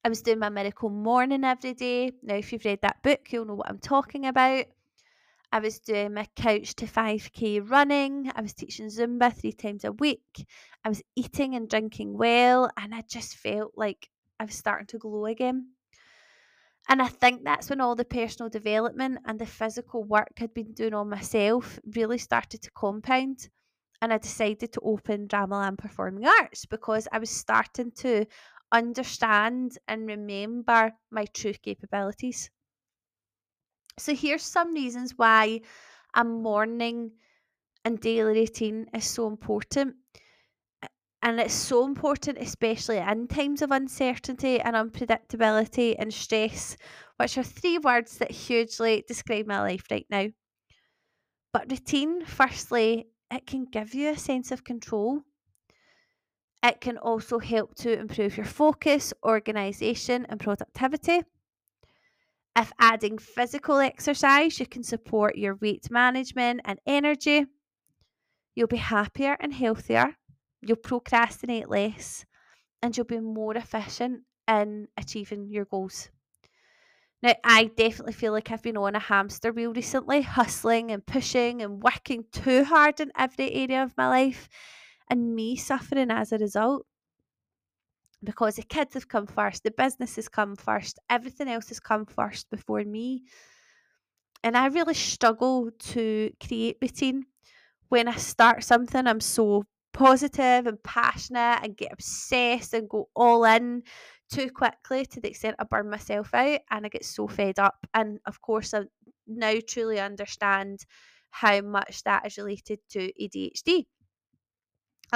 I 0.04 0.10
was 0.10 0.22
doing 0.22 0.40
my 0.40 0.50
miracle 0.50 0.90
morning 0.90 1.44
every 1.44 1.74
day. 1.74 2.12
Now, 2.22 2.36
if 2.36 2.54
you've 2.54 2.64
read 2.64 2.82
that 2.82 3.02
book, 3.04 3.32
you'll 3.32 3.46
know 3.46 3.56
what 3.56 3.70
I'm 3.70 3.80
talking 3.80 4.26
about. 4.26 4.66
I 5.56 5.60
was 5.60 5.80
doing 5.80 6.14
my 6.14 6.28
couch 6.36 6.76
to 6.76 6.86
5k 6.86 7.72
running. 7.72 8.30
I 8.36 8.42
was 8.42 8.54
teaching 8.54 8.88
Zumba 8.88 9.34
three 9.34 9.54
times 9.54 9.86
a 9.86 9.92
week. 9.94 10.46
I 10.84 10.90
was 10.90 11.02
eating 11.16 11.56
and 11.56 11.70
drinking 11.70 12.18
well, 12.18 12.70
and 12.76 12.94
I 12.94 13.04
just 13.10 13.38
felt 13.38 13.72
like 13.78 14.10
I 14.38 14.44
was 14.44 14.56
starting 14.56 14.88
to 14.88 14.98
glow 14.98 15.28
again. 15.28 15.70
And 16.90 17.02
I 17.02 17.08
think 17.08 17.46
that's 17.46 17.70
when 17.70 17.80
all 17.80 17.96
the 17.96 18.04
personal 18.04 18.50
development 18.50 19.20
and 19.24 19.40
the 19.40 19.46
physical 19.46 20.04
work 20.04 20.34
I'd 20.42 20.54
been 20.54 20.74
doing 20.74 20.94
on 20.94 21.08
myself 21.10 21.80
really 21.96 22.18
started 22.18 22.62
to 22.64 22.72
compound. 22.72 23.48
And 24.02 24.12
I 24.12 24.18
decided 24.18 24.74
to 24.74 24.82
open 24.82 25.30
Dramaland 25.30 25.78
Performing 25.78 26.28
Arts 26.28 26.66
because 26.66 27.08
I 27.14 27.20
was 27.20 27.30
starting 27.30 27.92
to 28.00 28.26
understand 28.74 29.78
and 29.88 30.06
remember 30.06 30.92
my 31.12 31.24
true 31.34 31.54
capabilities. 31.54 32.50
So 33.98 34.14
here's 34.14 34.44
some 34.44 34.74
reasons 34.74 35.14
why 35.16 35.62
a 36.14 36.24
morning 36.24 37.12
and 37.86 38.00
daily 38.00 38.42
routine 38.42 38.88
is 38.94 39.06
so 39.06 39.28
important. 39.28 39.96
And 41.22 41.40
it's 41.40 41.54
so 41.54 41.86
important, 41.86 42.38
especially 42.38 42.98
in 42.98 43.28
times 43.28 43.62
of 43.62 43.72
uncertainty 43.72 44.60
and 44.60 44.76
unpredictability 44.76 45.96
and 45.98 46.14
stress, 46.14 46.78
which 47.18 47.38
are 47.38 47.44
three 47.44 47.80
words 47.80 48.18
that 48.18 48.32
hugely 48.32 49.04
describe 49.08 49.48
my 49.48 49.60
life 49.62 49.86
right 49.90 50.06
now. 50.10 50.28
But 51.52 51.72
routine, 51.72 52.26
firstly, 52.26 53.08
it 53.32 53.48
can 53.48 53.66
give 53.66 53.96
you 53.96 54.10
a 54.10 54.18
sense 54.18 54.52
of 54.52 54.64
control. 54.64 55.22
It 56.62 56.82
can 56.82 56.98
also 56.98 57.40
help 57.40 57.76
to 57.76 57.98
improve 57.98 58.38
your 58.38 58.46
focus, 58.46 59.14
organisation, 59.24 60.26
and 60.30 60.40
productivity. 60.40 61.22
If 62.56 62.72
adding 62.80 63.18
physical 63.18 63.78
exercise, 63.80 64.60
you 64.60 64.66
can 64.66 64.84
support 64.84 65.38
your 65.38 65.56
weight 65.56 65.92
management 65.92 66.62
and 66.66 66.80
energy. 66.86 67.46
You'll 68.56 68.68
be 68.68 68.78
happier 68.78 69.38
and 69.40 69.54
healthier 69.54 70.16
you'll 70.66 70.78
procrastinate 70.78 71.70
less, 71.70 72.26
and 72.82 72.96
you'll 72.96 73.06
be 73.06 73.20
more 73.20 73.56
efficient 73.56 74.24
in 74.48 74.88
achieving 74.98 75.50
your 75.50 75.66
goals. 75.66 76.10
Now, 77.24 77.34
I 77.44 77.66
definitely 77.66 78.14
feel 78.14 78.32
like 78.34 78.52
I've 78.52 78.62
been 78.62 78.78
on 78.78 78.96
a 78.96 79.00
hamster 79.00 79.52
wheel 79.52 79.74
recently, 79.74 80.22
hustling 80.22 80.92
and 80.92 81.06
pushing 81.06 81.62
and 81.62 81.82
working 81.82 82.26
too 82.32 82.64
hard 82.66 83.00
in 83.00 83.12
every 83.18 83.52
area 83.52 83.84
of 83.84 83.98
my 83.98 84.08
life, 84.08 84.48
and 85.10 85.36
me 85.36 85.56
suffering 85.56 86.12
as 86.12 86.32
a 86.32 86.38
result. 86.38 86.86
Because 88.26 88.56
the 88.56 88.64
kids 88.64 88.94
have 88.96 89.08
come 89.08 89.28
first, 89.28 89.64
the 89.64 89.72
business 89.72 90.16
has 90.18 90.28
come 90.28 90.56
first, 90.56 91.00
everything 91.10 91.48
else 91.48 91.70
has 91.70 91.80
come 91.80 92.06
first 92.06 92.50
before 92.50 92.84
me. 92.84 93.24
And 94.44 94.58
I 94.58 94.68
really 94.68 94.94
struggle 94.94 95.72
to 95.94 96.32
create 96.46 96.78
routine. 96.82 97.26
When 97.90 98.08
I 98.08 98.16
start 98.16 98.64
something, 98.64 99.08
I'm 99.08 99.22
so 99.22 99.64
positive 99.94 100.68
and 100.68 100.82
passionate 100.84 101.60
and 101.64 101.78
get 101.78 101.94
obsessed 101.94 102.74
and 102.74 102.90
go 102.90 103.08
all 103.16 103.46
in 103.46 103.84
too 104.30 104.50
quickly 104.50 105.06
to 105.06 105.22
the 105.22 105.30
extent 105.30 105.56
I 105.58 105.64
burn 105.64 105.90
myself 105.90 106.34
out 106.34 106.60
and 106.70 106.86
I 106.86 106.90
get 106.90 107.06
so 107.06 107.28
fed 107.28 107.60
up. 107.60 107.88
And 107.94 108.20
of 108.26 108.42
course, 108.42 108.74
I 108.74 108.84
now 109.28 109.56
truly 109.68 110.00
understand 110.00 110.82
how 111.30 111.62
much 111.62 112.04
that 112.04 112.26
is 112.26 112.38
related 112.38 112.80
to 112.90 113.12
ADHD. 113.22 113.86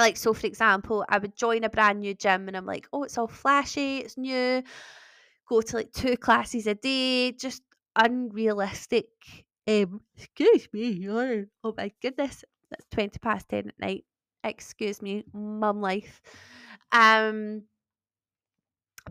Like, 0.00 0.16
so 0.16 0.34
for 0.34 0.46
example, 0.46 1.04
I 1.08 1.18
would 1.18 1.36
join 1.36 1.64
a 1.64 1.70
brand 1.70 2.00
new 2.00 2.14
gym 2.14 2.48
and 2.48 2.56
I'm 2.56 2.66
like, 2.66 2.88
oh, 2.92 3.04
it's 3.04 3.18
all 3.18 3.28
flashy, 3.28 3.98
it's 3.98 4.16
new, 4.18 4.62
go 5.48 5.60
to 5.60 5.76
like 5.76 5.92
two 5.92 6.16
classes 6.16 6.66
a 6.66 6.74
day, 6.74 7.32
just 7.32 7.62
unrealistic. 7.96 9.08
Um, 9.68 10.00
excuse 10.16 10.68
me, 10.72 11.08
oh 11.08 11.74
my 11.76 11.92
goodness, 12.02 12.44
that's 12.70 12.86
20 12.90 13.18
past 13.18 13.48
10 13.48 13.68
at 13.68 13.78
night 13.78 14.04
excuse 14.44 15.02
me, 15.02 15.24
mum 15.32 15.80
life. 15.80 16.20
Um, 16.92 17.62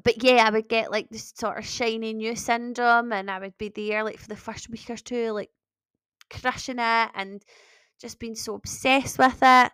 but 0.03 0.24
yeah, 0.24 0.46
I 0.46 0.50
would 0.50 0.69
get 0.69 0.91
like 0.91 1.10
this 1.10 1.34
sort 1.36 1.58
of 1.58 1.65
shiny 1.65 2.13
new 2.13 2.36
syndrome, 2.36 3.12
and 3.12 3.29
I 3.29 3.39
would 3.39 3.58
be 3.58 3.69
there 3.69 4.03
like 4.03 4.19
for 4.19 4.27
the 4.27 4.36
first 4.36 4.69
week 4.69 4.89
or 4.89 4.98
two, 4.98 5.31
like 5.31 5.50
crushing 6.29 6.79
it 6.79 7.10
and 7.15 7.43
just 8.00 8.19
being 8.19 8.36
so 8.36 8.55
obsessed 8.55 9.17
with 9.19 9.39
it. 9.41 9.72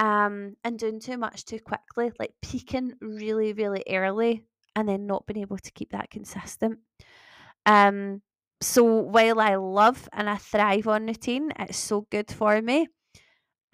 Um, 0.00 0.56
and 0.64 0.78
doing 0.78 0.98
too 0.98 1.18
much 1.18 1.44
too 1.44 1.60
quickly, 1.60 2.10
like 2.18 2.32
peaking 2.40 2.94
really, 3.02 3.52
really 3.52 3.84
early, 3.86 4.44
and 4.74 4.88
then 4.88 5.06
not 5.06 5.26
being 5.26 5.42
able 5.42 5.58
to 5.58 5.72
keep 5.72 5.92
that 5.92 6.08
consistent. 6.08 6.78
Um, 7.66 8.22
so 8.62 8.82
while 8.84 9.40
I 9.40 9.56
love 9.56 10.08
and 10.14 10.30
I 10.30 10.36
thrive 10.36 10.88
on 10.88 11.06
routine, 11.06 11.52
it's 11.58 11.76
so 11.76 12.06
good 12.10 12.30
for 12.30 12.62
me. 12.62 12.88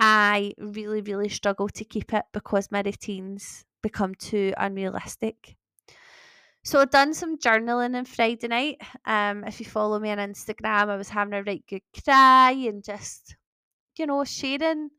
I 0.01 0.53
really, 0.59 1.01
really 1.01 1.29
struggle 1.29 1.69
to 1.69 1.85
keep 1.85 2.13
it 2.13 2.25
because 2.33 2.73
my 2.73 2.83
routines 2.85 3.65
become 3.81 4.15
too 4.17 4.53
unrealistic. 4.57 5.57
So 6.65 6.81
I've 6.81 6.91
done 6.91 7.15
some 7.15 7.39
journaling 7.39 7.97
on 7.97 8.05
Friday 8.05 8.49
night. 8.49 8.79
Um, 9.05 9.45
if 9.45 9.61
you 9.61 9.67
follow 9.67 10.01
me 10.01 10.11
on 10.11 10.19
Instagram, 10.19 10.89
I 10.89 10.97
was 10.97 11.09
having 11.09 11.35
a 11.35 11.43
right 11.45 11.65
good 11.69 11.83
cry 12.05 12.51
and 12.51 12.83
just, 12.83 13.37
you 13.97 14.07
know, 14.07 14.25
sharing, 14.25 14.91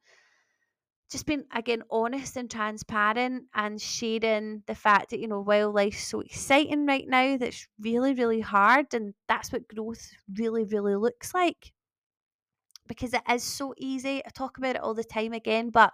just 1.09 1.25
being 1.25 1.43
again 1.53 1.83
honest 1.89 2.37
and 2.37 2.49
transparent 2.51 3.45
and 3.53 3.81
sharing 3.81 4.63
the 4.67 4.75
fact 4.75 5.11
that, 5.11 5.19
you 5.19 5.27
know, 5.27 5.41
while 5.41 5.71
life's 5.71 6.05
so 6.05 6.21
exciting 6.21 6.85
right 6.85 7.07
now, 7.07 7.37
that's 7.37 7.67
really, 7.79 8.13
really 8.13 8.41
hard 8.41 8.93
and 8.93 9.13
that's 9.27 9.51
what 9.51 9.67
growth 9.67 10.11
really, 10.37 10.65
really 10.65 10.95
looks 10.95 11.33
like 11.33 11.71
because 12.87 13.13
it 13.13 13.21
is 13.29 13.43
so 13.43 13.73
easy. 13.77 14.21
I 14.25 14.29
talk 14.29 14.57
about 14.57 14.75
it 14.75 14.81
all 14.81 14.93
the 14.93 15.03
time 15.03 15.33
again, 15.33 15.69
but 15.69 15.93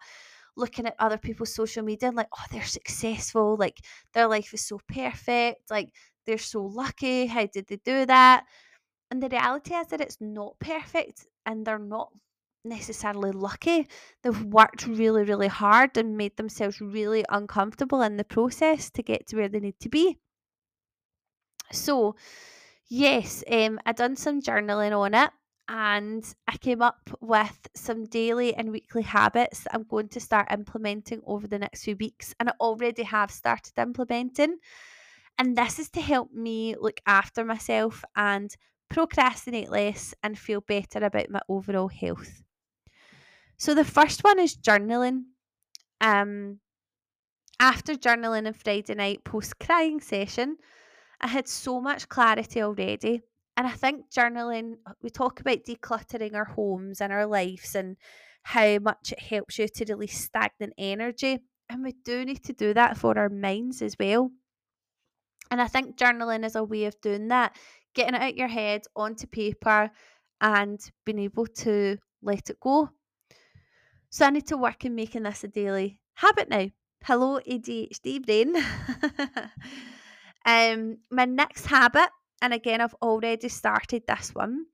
looking 0.56 0.86
at 0.86 0.96
other 1.00 1.18
people's 1.18 1.54
social 1.54 1.84
media 1.84 2.10
and 2.10 2.18
like, 2.18 2.30
oh, 2.38 2.46
they're 2.52 2.64
successful, 2.64 3.58
like 3.58 3.80
their 4.14 4.28
life 4.28 4.54
is 4.54 4.66
so 4.66 4.80
perfect, 4.88 5.70
like 5.72 5.90
they're 6.26 6.38
so 6.38 6.64
lucky. 6.64 7.26
How 7.26 7.48
did 7.48 7.68
they 7.68 7.78
do 7.84 8.06
that? 8.06 8.46
And 9.12 9.22
the 9.22 9.30
reality 9.30 9.74
is 9.76 9.88
that 9.88 10.02
it's 10.02 10.18
not 10.22 10.60
perfect 10.60 11.28
and 11.46 11.66
they're 11.66 11.80
not 11.80 12.10
necessarily 12.64 13.32
lucky. 13.32 13.88
They've 14.22 14.44
worked 14.44 14.88
really, 14.88 15.24
really 15.24 15.48
hard 15.48 15.98
and 15.98 16.18
made 16.18 16.38
themselves 16.38 16.82
really 16.82 17.26
uncomfortable 17.30 18.02
in 18.02 18.18
the 18.18 18.24
process 18.24 18.90
to 18.92 19.04
get 19.04 19.28
to 19.28 19.38
where 19.38 19.50
they 19.50 19.60
need 19.60 19.80
to 19.82 19.90
be. 19.90 20.18
So, 21.72 22.16
yes, 22.88 23.44
um, 23.52 23.80
I 23.86 23.92
done 23.94 24.16
some 24.16 24.42
journaling 24.42 24.98
on 24.98 25.14
it 25.14 25.32
and 25.68 26.24
I 26.48 26.58
came 26.58 26.82
up 26.82 27.10
with 27.22 27.68
some 27.76 28.06
daily 28.06 28.54
and 28.54 28.72
weekly 28.72 29.04
habits 29.04 29.62
that 29.64 29.74
I'm 29.74 29.84
going 29.84 30.10
to 30.10 30.20
start 30.20 30.52
implementing 30.52 31.22
over 31.26 31.48
the 31.48 31.60
next 31.60 31.84
few 31.84 31.96
weeks. 31.96 32.36
And 32.40 32.50
I 32.50 32.54
already 32.60 33.04
have 33.04 33.32
started 33.32 33.74
implementing. 33.78 34.58
And 35.40 35.58
this 35.58 35.80
is 35.80 35.90
to 35.92 36.02
help 36.02 36.32
me 36.32 36.76
look 36.80 37.00
after 37.08 37.44
myself 37.44 38.04
and 38.16 38.56
procrastinate 38.90 39.72
less 39.72 40.14
and 40.22 40.38
feel 40.38 40.62
better 40.62 41.00
about 41.00 41.30
my 41.30 41.42
overall 41.50 41.88
health. 41.88 42.44
So 43.58 43.74
the 43.74 43.86
first 43.86 44.24
one 44.24 44.40
is 44.40 44.58
journaling. 44.58 45.24
Um, 46.02 46.60
after 47.60 47.94
journaling 47.94 48.48
on 48.48 48.54
Friday 48.54 48.96
night 48.96 49.24
post 49.24 49.60
crying 49.60 50.02
session, 50.02 50.58
I 51.22 51.28
had 51.28 51.48
so 51.48 51.80
much 51.80 52.10
clarity 52.10 52.62
already 52.62 53.22
and 53.56 53.68
I 53.68 53.72
think 53.72 54.10
journaling, 54.10 54.76
we 55.02 55.10
talk 55.10 55.40
about 55.40 55.64
decluttering 55.68 56.34
our 56.34 56.46
homes 56.46 57.02
and 57.02 57.14
our 57.14 57.28
lives 57.28 57.76
and 57.76 57.98
how 58.44 58.80
much 58.80 59.12
it 59.12 59.20
helps 59.20 59.60
you 59.60 59.68
to 59.68 59.86
release 59.94 60.20
stagnant 60.20 60.74
energy. 60.78 61.40
And 61.70 61.84
we 61.84 61.94
do 62.04 62.26
need 62.26 62.44
to 62.46 62.54
do 62.54 62.74
that 62.74 62.98
for 62.98 63.18
our 63.18 63.30
minds 63.30 63.82
as 63.82 63.96
well. 64.00 64.32
And 65.52 65.62
I 65.62 65.68
think 65.68 65.98
journaling 65.98 66.46
is 66.46 66.56
a 66.56 66.64
way 66.64 66.86
of 66.86 67.00
doing 67.02 67.28
that, 67.28 67.56
getting 67.94 68.16
it 68.16 68.22
out 68.22 68.36
your 68.36 68.48
head 68.48 68.82
onto 68.96 69.28
paper 69.28 69.92
and 70.42 70.80
being 71.06 71.20
able 71.20 71.46
to 71.46 71.98
let 72.24 72.50
it 72.50 72.60
go. 72.60 72.90
So 74.14 74.28
I 74.28 74.30
need 74.30 74.46
to 74.50 74.58
work 74.58 74.86
in 74.86 74.94
making 74.94 75.24
this 75.24 75.44
a 75.44 75.48
daily 75.48 75.98
habit 76.14 76.48
now. 76.48 76.68
Hello, 77.04 77.40
ADHD 77.40 78.24
brain. 78.24 78.56
um, 80.46 80.98
my 81.10 81.26
next 81.26 81.66
habit 81.66 82.10
and 82.40 82.54
again, 82.54 82.80
I've 82.80 82.94
already 83.02 83.50
started 83.50 84.04
this 84.08 84.30
one, 84.36 84.68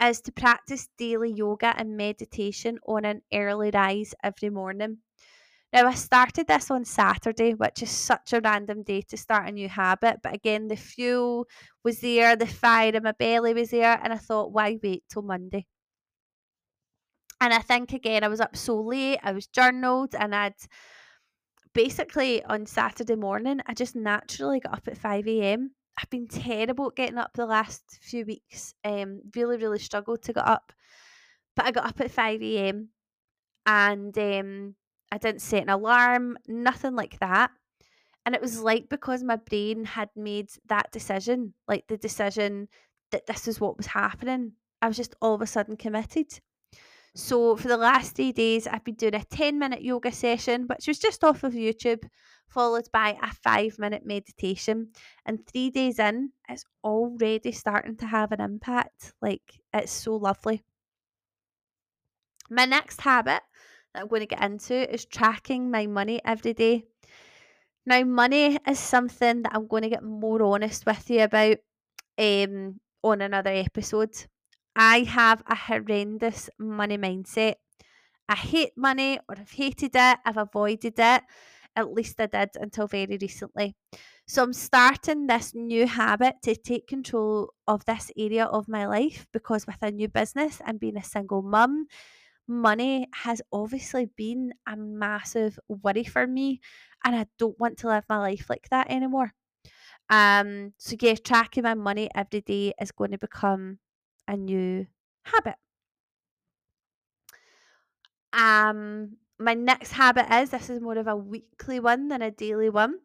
is 0.00 0.20
to 0.20 0.30
practice 0.30 0.88
daily 0.96 1.32
yoga 1.32 1.74
and 1.76 1.96
meditation 1.96 2.78
on 2.86 3.04
an 3.04 3.22
early 3.34 3.72
rise 3.74 4.14
every 4.22 4.50
morning. 4.50 4.98
Now, 5.72 5.88
I 5.88 5.94
started 5.94 6.46
this 6.46 6.70
on 6.70 6.84
Saturday, 6.84 7.54
which 7.54 7.82
is 7.82 7.90
such 7.90 8.34
a 8.34 8.40
random 8.40 8.84
day 8.84 9.00
to 9.08 9.16
start 9.16 9.48
a 9.48 9.52
new 9.52 9.68
habit. 9.68 10.18
But 10.22 10.32
again, 10.32 10.68
the 10.68 10.76
fuel 10.76 11.48
was 11.82 11.98
there, 11.98 12.36
the 12.36 12.46
fire 12.46 12.94
in 12.94 13.02
my 13.02 13.10
belly 13.18 13.52
was 13.52 13.70
there, 13.70 13.98
and 14.00 14.12
I 14.12 14.16
thought, 14.18 14.52
why 14.52 14.78
wait 14.80 15.02
till 15.10 15.22
Monday? 15.22 15.66
And 17.40 17.52
I 17.52 17.58
think 17.58 17.92
again, 17.92 18.24
I 18.24 18.28
was 18.28 18.40
up 18.40 18.56
so 18.56 18.80
late, 18.80 19.18
I 19.22 19.32
was 19.32 19.46
journaled, 19.46 20.14
and 20.14 20.34
I'd 20.34 20.54
basically 21.74 22.42
on 22.44 22.64
Saturday 22.64 23.16
morning, 23.16 23.60
I 23.66 23.74
just 23.74 23.94
naturally 23.94 24.60
got 24.60 24.72
up 24.72 24.88
at 24.88 24.96
5 24.96 25.28
a.m. 25.28 25.72
I've 26.00 26.10
been 26.10 26.28
terrible 26.28 26.88
at 26.88 26.96
getting 26.96 27.18
up 27.18 27.32
the 27.34 27.46
last 27.46 27.98
few 28.00 28.24
weeks. 28.24 28.74
Um, 28.84 29.20
really, 29.34 29.58
really 29.58 29.78
struggled 29.78 30.22
to 30.22 30.32
get 30.32 30.46
up. 30.46 30.72
But 31.54 31.66
I 31.66 31.70
got 31.70 31.86
up 31.86 32.00
at 32.00 32.10
5 32.10 32.42
a.m. 32.42 32.88
and 33.66 34.16
um, 34.16 34.74
I 35.12 35.18
didn't 35.18 35.42
set 35.42 35.62
an 35.62 35.70
alarm, 35.70 36.38
nothing 36.46 36.94
like 36.94 37.18
that. 37.20 37.50
And 38.24 38.34
it 38.34 38.42
was 38.42 38.60
like 38.60 38.88
because 38.88 39.22
my 39.22 39.36
brain 39.36 39.84
had 39.84 40.10
made 40.16 40.50
that 40.68 40.90
decision, 40.92 41.54
like 41.68 41.86
the 41.86 41.96
decision 41.96 42.68
that 43.12 43.26
this 43.26 43.46
is 43.46 43.60
what 43.60 43.76
was 43.76 43.86
happening, 43.86 44.52
I 44.82 44.88
was 44.88 44.96
just 44.96 45.14
all 45.20 45.34
of 45.34 45.42
a 45.42 45.46
sudden 45.46 45.76
committed. 45.76 46.40
So 47.16 47.56
for 47.56 47.68
the 47.68 47.78
last 47.78 48.14
three 48.14 48.32
days, 48.32 48.66
I've 48.66 48.84
been 48.84 48.94
doing 48.94 49.14
a 49.14 49.24
10 49.24 49.58
minute 49.58 49.80
yoga 49.80 50.12
session, 50.12 50.66
which 50.66 50.86
was 50.86 50.98
just 50.98 51.24
off 51.24 51.44
of 51.44 51.54
YouTube, 51.54 52.06
followed 52.46 52.88
by 52.92 53.16
a 53.22 53.32
five 53.32 53.78
minute 53.78 54.04
meditation. 54.04 54.90
And 55.24 55.46
three 55.46 55.70
days 55.70 55.98
in, 55.98 56.32
it's 56.46 56.66
already 56.84 57.52
starting 57.52 57.96
to 57.96 58.06
have 58.06 58.32
an 58.32 58.42
impact. 58.42 59.14
Like 59.22 59.60
it's 59.72 59.92
so 59.92 60.16
lovely. 60.16 60.62
My 62.50 62.66
next 62.66 63.00
habit 63.00 63.40
that 63.94 64.02
I'm 64.02 64.08
going 64.08 64.20
to 64.20 64.26
get 64.26 64.44
into 64.44 64.92
is 64.92 65.06
tracking 65.06 65.70
my 65.70 65.86
money 65.86 66.20
every 66.22 66.52
day. 66.52 66.84
Now, 67.86 68.04
money 68.04 68.58
is 68.68 68.78
something 68.78 69.42
that 69.42 69.52
I'm 69.54 69.68
going 69.68 69.84
to 69.84 69.88
get 69.88 70.02
more 70.02 70.42
honest 70.42 70.84
with 70.84 71.08
you 71.08 71.22
about 71.22 71.56
um, 72.18 72.78
on 73.02 73.22
another 73.22 73.50
episode. 73.50 74.26
I 74.76 75.00
have 75.04 75.42
a 75.48 75.56
horrendous 75.56 76.50
money 76.58 76.98
mindset. 76.98 77.56
I 78.28 78.36
hate 78.36 78.72
money, 78.76 79.18
or 79.28 79.36
I've 79.38 79.50
hated 79.52 79.92
it, 79.94 80.18
I've 80.24 80.36
avoided 80.36 80.94
it. 80.98 81.22
At 81.76 81.92
least 81.92 82.20
I 82.20 82.26
did 82.26 82.50
until 82.56 82.86
very 82.86 83.18
recently. 83.20 83.76
So 84.26 84.42
I'm 84.42 84.52
starting 84.52 85.26
this 85.26 85.54
new 85.54 85.86
habit 85.86 86.36
to 86.42 86.56
take 86.56 86.88
control 86.88 87.52
of 87.68 87.84
this 87.84 88.10
area 88.18 88.46
of 88.46 88.68
my 88.68 88.86
life 88.86 89.26
because 89.32 89.66
with 89.66 89.82
a 89.82 89.90
new 89.92 90.08
business 90.08 90.60
and 90.66 90.80
being 90.80 90.96
a 90.96 91.04
single 91.04 91.42
mum, 91.42 91.86
money 92.48 93.08
has 93.14 93.42
obviously 93.52 94.06
been 94.16 94.52
a 94.66 94.76
massive 94.76 95.58
worry 95.68 96.04
for 96.04 96.26
me 96.26 96.60
and 97.04 97.16
I 97.16 97.26
don't 97.38 97.58
want 97.60 97.78
to 97.78 97.88
live 97.88 98.04
my 98.08 98.18
life 98.18 98.46
like 98.50 98.68
that 98.70 98.90
anymore. 98.90 99.32
Um 100.10 100.72
so 100.78 100.96
yeah, 101.00 101.14
tracking 101.16 101.64
my 101.64 101.74
money 101.74 102.08
every 102.14 102.40
day 102.40 102.72
is 102.80 102.92
going 102.92 103.12
to 103.12 103.18
become 103.18 103.78
a 104.28 104.36
new 104.36 104.86
habit. 105.24 105.56
Um 108.32 109.16
my 109.38 109.54
next 109.54 109.92
habit 109.92 110.32
is 110.32 110.50
this 110.50 110.70
is 110.70 110.80
more 110.80 110.98
of 110.98 111.06
a 111.06 111.16
weekly 111.16 111.78
one 111.80 112.08
than 112.08 112.22
a 112.22 112.30
daily 112.30 112.70
one 112.70 113.00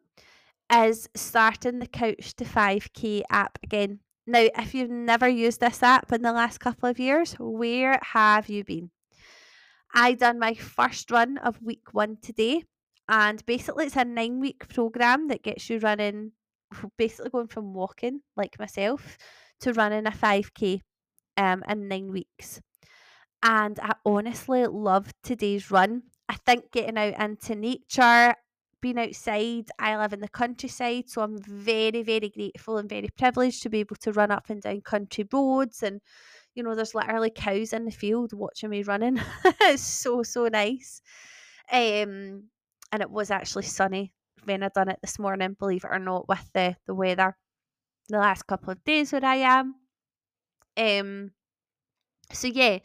is 0.72 1.08
starting 1.14 1.78
the 1.78 1.86
couch 1.86 2.34
to 2.36 2.44
5k 2.44 3.22
app 3.30 3.58
again. 3.62 4.00
Now, 4.26 4.46
if 4.56 4.74
you've 4.74 4.90
never 4.90 5.28
used 5.28 5.60
this 5.60 5.82
app 5.82 6.12
in 6.12 6.22
the 6.22 6.32
last 6.32 6.60
couple 6.60 6.88
of 6.88 6.98
years, 6.98 7.34
where 7.38 7.98
have 8.02 8.48
you 8.48 8.64
been? 8.64 8.90
I 9.94 10.14
done 10.14 10.38
my 10.38 10.54
first 10.54 11.10
run 11.10 11.38
of 11.38 11.60
week 11.60 11.92
one 11.92 12.16
today, 12.22 12.64
and 13.08 13.44
basically 13.44 13.86
it's 13.86 13.96
a 13.96 14.04
nine 14.04 14.40
week 14.40 14.68
program 14.68 15.28
that 15.28 15.42
gets 15.42 15.68
you 15.68 15.78
running, 15.80 16.32
basically 16.96 17.30
going 17.30 17.48
from 17.48 17.74
walking 17.74 18.20
like 18.36 18.58
myself 18.58 19.18
to 19.60 19.72
running 19.72 20.06
a 20.06 20.10
5k 20.10 20.80
um, 21.36 21.62
in 21.68 21.88
nine 21.88 22.12
weeks. 22.12 22.60
And 23.42 23.78
I 23.80 23.94
honestly 24.06 24.66
loved 24.66 25.14
today's 25.22 25.70
run. 25.70 26.02
I 26.28 26.34
think 26.34 26.70
getting 26.70 26.96
out 26.96 27.20
into 27.20 27.54
nature, 27.56 28.34
being 28.80 28.98
outside, 28.98 29.68
I 29.78 29.96
live 29.96 30.12
in 30.12 30.20
the 30.20 30.28
countryside, 30.28 31.08
so 31.08 31.22
I'm 31.22 31.38
very, 31.42 32.02
very 32.02 32.28
grateful 32.28 32.78
and 32.78 32.88
very 32.88 33.08
privileged 33.16 33.62
to 33.62 33.70
be 33.70 33.80
able 33.80 33.96
to 33.96 34.12
run 34.12 34.30
up 34.30 34.48
and 34.48 34.62
down 34.62 34.80
country 34.82 35.26
roads 35.32 35.82
and 35.82 36.00
you 36.54 36.62
know, 36.62 36.74
there's 36.74 36.94
literally 36.94 37.30
cows 37.30 37.72
in 37.72 37.86
the 37.86 37.90
field 37.90 38.32
watching 38.34 38.70
me 38.70 38.82
running. 38.82 39.18
it's 39.62 39.82
so, 39.82 40.22
so 40.22 40.48
nice. 40.48 41.00
Um, 41.70 42.48
and 42.92 43.00
it 43.00 43.10
was 43.10 43.30
actually 43.30 43.62
sunny 43.62 44.12
when 44.44 44.62
I 44.62 44.68
done 44.68 44.90
it 44.90 44.98
this 45.00 45.18
morning, 45.18 45.56
believe 45.58 45.84
it 45.84 45.90
or 45.90 45.98
not, 45.98 46.28
with 46.28 46.46
the, 46.52 46.76
the 46.86 46.94
weather 46.94 47.36
the 48.08 48.18
last 48.18 48.46
couple 48.46 48.70
of 48.70 48.84
days 48.84 49.12
where 49.12 49.24
I 49.24 49.36
am. 49.36 49.74
Um, 50.76 51.32
so 52.32 52.48
yeah, 52.48 52.78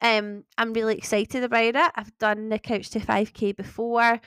um, 0.00 0.44
I'm 0.58 0.72
really 0.72 0.96
excited 0.96 1.44
about 1.44 1.74
it. 1.76 1.92
I've 1.94 2.16
done 2.18 2.48
the 2.48 2.58
couch 2.58 2.90
to 2.90 3.00
5k 3.00 3.56
before. 3.56 4.20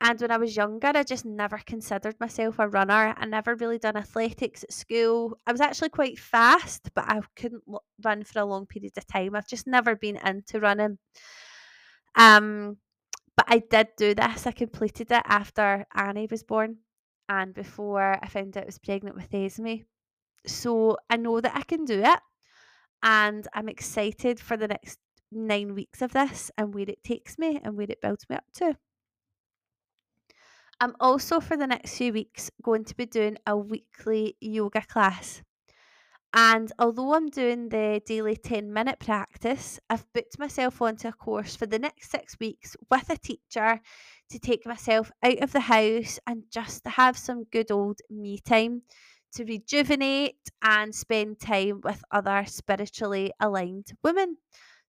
And 0.00 0.20
when 0.20 0.30
I 0.30 0.36
was 0.36 0.56
younger, 0.56 0.92
I 0.94 1.02
just 1.02 1.24
never 1.24 1.58
considered 1.58 2.14
myself 2.20 2.60
a 2.60 2.68
runner. 2.68 3.14
I 3.16 3.26
never 3.26 3.56
really 3.56 3.78
done 3.78 3.96
athletics 3.96 4.62
at 4.62 4.72
school. 4.72 5.36
I 5.44 5.50
was 5.50 5.60
actually 5.60 5.88
quite 5.88 6.20
fast, 6.20 6.90
but 6.94 7.04
I 7.08 7.20
couldn't 7.34 7.64
run 8.04 8.22
for 8.22 8.38
a 8.38 8.44
long 8.44 8.66
period 8.66 8.92
of 8.96 9.06
time. 9.08 9.34
I've 9.34 9.48
just 9.48 9.66
never 9.66 9.96
been 9.96 10.16
into 10.24 10.60
running. 10.60 10.98
Um, 12.14 12.76
but 13.36 13.46
I 13.48 13.58
did 13.58 13.88
do 13.96 14.14
this. 14.14 14.46
I 14.46 14.52
completed 14.52 15.10
it 15.10 15.22
after 15.24 15.86
Annie 15.94 16.28
was 16.30 16.44
born 16.44 16.78
and 17.28 17.52
before 17.54 18.18
I 18.22 18.28
found 18.28 18.56
out 18.56 18.64
I 18.64 18.66
was 18.66 18.78
pregnant 18.78 19.16
with 19.16 19.32
Esme. 19.32 19.84
So 20.46 20.98
I 21.10 21.16
know 21.16 21.40
that 21.40 21.56
I 21.56 21.62
can 21.62 21.84
do 21.84 22.02
it. 22.02 22.20
And 23.02 23.46
I'm 23.54 23.68
excited 23.68 24.40
for 24.40 24.56
the 24.56 24.68
next 24.68 24.98
nine 25.30 25.74
weeks 25.74 26.02
of 26.02 26.12
this 26.12 26.50
and 26.58 26.74
where 26.74 26.88
it 26.88 27.04
takes 27.04 27.38
me 27.38 27.60
and 27.62 27.76
where 27.76 27.86
it 27.88 28.00
builds 28.00 28.28
me 28.28 28.36
up 28.36 28.44
to. 28.54 28.76
I'm 30.80 30.94
also 31.00 31.40
for 31.40 31.56
the 31.56 31.66
next 31.66 31.96
few 31.96 32.12
weeks 32.12 32.50
going 32.62 32.84
to 32.84 32.96
be 32.96 33.06
doing 33.06 33.36
a 33.46 33.56
weekly 33.56 34.36
yoga 34.40 34.82
class. 34.82 35.42
And 36.34 36.70
although 36.78 37.14
I'm 37.14 37.30
doing 37.30 37.70
the 37.70 38.02
daily 38.04 38.36
10 38.36 38.72
minute 38.72 39.00
practice, 39.00 39.80
I've 39.88 40.10
booked 40.12 40.38
myself 40.38 40.80
onto 40.82 41.08
a 41.08 41.12
course 41.12 41.56
for 41.56 41.66
the 41.66 41.78
next 41.78 42.10
six 42.10 42.36
weeks 42.38 42.76
with 42.90 43.08
a 43.10 43.16
teacher 43.16 43.80
to 44.30 44.38
take 44.38 44.66
myself 44.66 45.10
out 45.22 45.38
of 45.42 45.52
the 45.52 45.60
house 45.60 46.20
and 46.26 46.44
just 46.50 46.84
to 46.84 46.90
have 46.90 47.16
some 47.16 47.44
good 47.44 47.70
old 47.70 48.00
me 48.10 48.38
time 48.38 48.82
to 49.34 49.44
rejuvenate 49.44 50.48
and 50.62 50.94
spend 50.94 51.40
time 51.40 51.80
with 51.82 52.02
other 52.10 52.44
spiritually 52.46 53.32
aligned 53.40 53.92
women. 54.02 54.36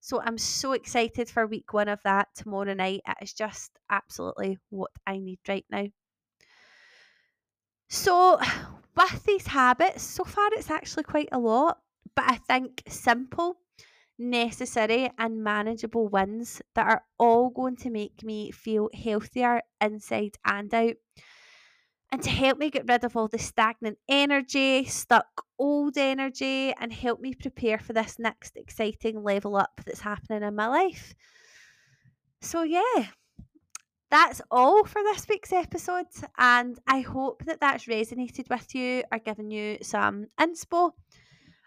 So 0.00 0.20
I'm 0.22 0.38
so 0.38 0.72
excited 0.72 1.28
for 1.28 1.46
week 1.46 1.72
one 1.72 1.88
of 1.88 2.02
that 2.04 2.28
tomorrow 2.34 2.72
night. 2.74 3.02
It 3.06 3.16
is 3.22 3.34
just 3.34 3.72
absolutely 3.90 4.58
what 4.70 4.90
I 5.06 5.18
need 5.18 5.40
right 5.46 5.66
now. 5.70 5.86
So, 7.88 8.38
with 8.96 9.24
these 9.24 9.46
habits, 9.48 10.02
so 10.02 10.24
far 10.24 10.48
it's 10.52 10.70
actually 10.70 11.04
quite 11.04 11.28
a 11.32 11.38
lot, 11.38 11.78
but 12.14 12.24
I 12.28 12.36
think 12.36 12.82
simple, 12.88 13.58
necessary, 14.18 15.10
and 15.18 15.44
manageable 15.44 16.08
wins 16.08 16.62
that 16.74 16.86
are 16.86 17.04
all 17.18 17.50
going 17.50 17.76
to 17.76 17.90
make 17.90 18.22
me 18.22 18.50
feel 18.52 18.88
healthier 18.94 19.62
inside 19.80 20.36
and 20.44 20.72
out 20.72 20.96
and 22.12 22.22
to 22.22 22.30
help 22.30 22.58
me 22.58 22.70
get 22.70 22.88
rid 22.88 23.04
of 23.04 23.16
all 23.16 23.28
the 23.28 23.38
stagnant 23.38 23.98
energy, 24.08 24.84
stuck 24.84 25.44
old 25.58 25.96
energy, 25.96 26.74
and 26.80 26.92
help 26.92 27.20
me 27.20 27.34
prepare 27.34 27.78
for 27.78 27.92
this 27.92 28.18
next 28.18 28.56
exciting 28.56 29.22
level 29.22 29.56
up 29.56 29.80
that's 29.86 30.00
happening 30.00 30.42
in 30.42 30.56
my 30.56 30.66
life. 30.66 31.14
So, 32.42 32.62
yeah, 32.62 33.06
that's 34.10 34.40
all 34.50 34.84
for 34.84 35.02
this 35.02 35.26
week's 35.28 35.52
episode, 35.52 36.06
and 36.36 36.78
I 36.88 37.00
hope 37.00 37.44
that 37.44 37.60
that's 37.60 37.84
resonated 37.84 38.50
with 38.50 38.74
you 38.74 39.04
or 39.12 39.18
given 39.20 39.50
you 39.50 39.78
some 39.82 40.26
inspo. 40.38 40.92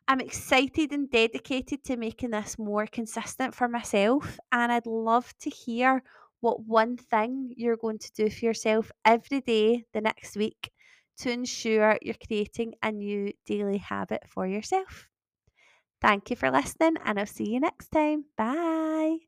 I'm 0.10 0.20
excited 0.20 0.92
and 0.92 1.10
dedicated 1.10 1.86
to 1.86 1.96
making 1.96 2.32
this 2.32 2.60
more 2.60 2.86
consistent 2.86 3.56
for 3.56 3.70
myself, 3.70 4.38
and 4.52 4.74
I'd 4.74 4.86
love 4.86 5.34
to 5.40 5.50
hear 5.50 6.04
what 6.44 6.60
one 6.68 6.98
thing 6.98 7.54
you're 7.56 7.78
going 7.78 7.98
to 8.00 8.12
do 8.14 8.30
for 8.30 8.44
yourself 8.44 8.92
every 9.06 9.40
day 9.40 9.86
the 9.94 10.02
next 10.02 10.36
week 10.36 10.72
to 11.20 11.32
ensure 11.32 11.98
you're 12.02 12.16
creating 12.28 12.74
a 12.84 12.92
new 12.92 13.32
daily 13.46 13.78
habit 13.78 14.24
for 14.28 14.46
yourself. 14.46 15.08
Thank 16.02 16.30
you 16.30 16.36
for 16.36 16.52
listening, 16.52 16.98
and 17.06 17.18
I'll 17.18 17.26
see 17.26 17.50
you 17.50 17.62
next 17.62 17.90
time. 17.90 18.26
Bye. 18.36 19.20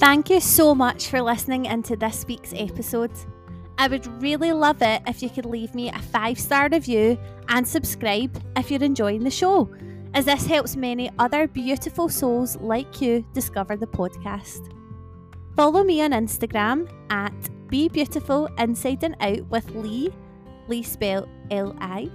Thank 0.00 0.30
you 0.30 0.40
so 0.40 0.74
much 0.74 1.06
for 1.06 1.22
listening 1.22 1.66
into 1.66 1.94
this 1.94 2.24
week's 2.26 2.52
episode. 2.56 3.12
I 3.80 3.86
would 3.86 4.20
really 4.20 4.52
love 4.52 4.82
it 4.82 5.02
if 5.06 5.22
you 5.22 5.30
could 5.30 5.46
leave 5.46 5.72
me 5.72 5.88
a 5.88 5.98
five 6.00 6.36
star 6.36 6.68
review 6.68 7.16
and 7.48 7.66
subscribe 7.66 8.36
if 8.56 8.72
you're 8.72 8.82
enjoying 8.82 9.22
the 9.22 9.30
show, 9.30 9.70
as 10.14 10.24
this 10.24 10.46
helps 10.46 10.74
many 10.74 11.10
other 11.20 11.46
beautiful 11.46 12.08
souls 12.08 12.56
like 12.56 13.00
you 13.00 13.24
discover 13.32 13.76
the 13.76 13.86
podcast. 13.86 14.72
Follow 15.54 15.84
me 15.84 16.02
on 16.02 16.10
Instagram 16.10 16.90
at 17.10 17.32
Be 17.68 17.88
Beautiful 17.88 18.48
Inside 18.58 19.04
and 19.04 19.16
Out 19.20 19.48
with 19.48 19.70
Lee, 19.76 20.12
Lee 20.66 20.82
spelled 20.82 21.28
L 21.52 21.76
I, 21.80 22.10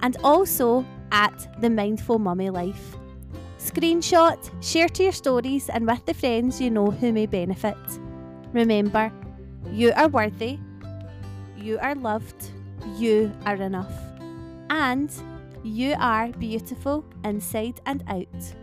and 0.00 0.16
also 0.24 0.82
at 1.12 1.60
The 1.60 1.68
Mindful 1.68 2.20
Mummy 2.20 2.48
Life. 2.48 2.96
Screenshot, 3.58 4.50
share 4.64 4.88
to 4.88 5.02
your 5.02 5.12
stories, 5.12 5.68
and 5.68 5.86
with 5.86 6.06
the 6.06 6.14
friends 6.14 6.58
you 6.58 6.70
know 6.70 6.90
who 6.90 7.12
may 7.12 7.26
benefit. 7.26 7.76
Remember, 8.54 9.12
you 9.70 9.92
are 9.92 10.08
worthy 10.08 10.58
you 11.62 11.78
are 11.78 11.94
loved, 11.94 12.50
you 12.98 13.32
are 13.46 13.54
enough, 13.54 13.92
and 14.70 15.10
you 15.62 15.94
are 15.98 16.28
beautiful 16.32 17.04
inside 17.24 17.80
and 17.86 18.02
out. 18.08 18.61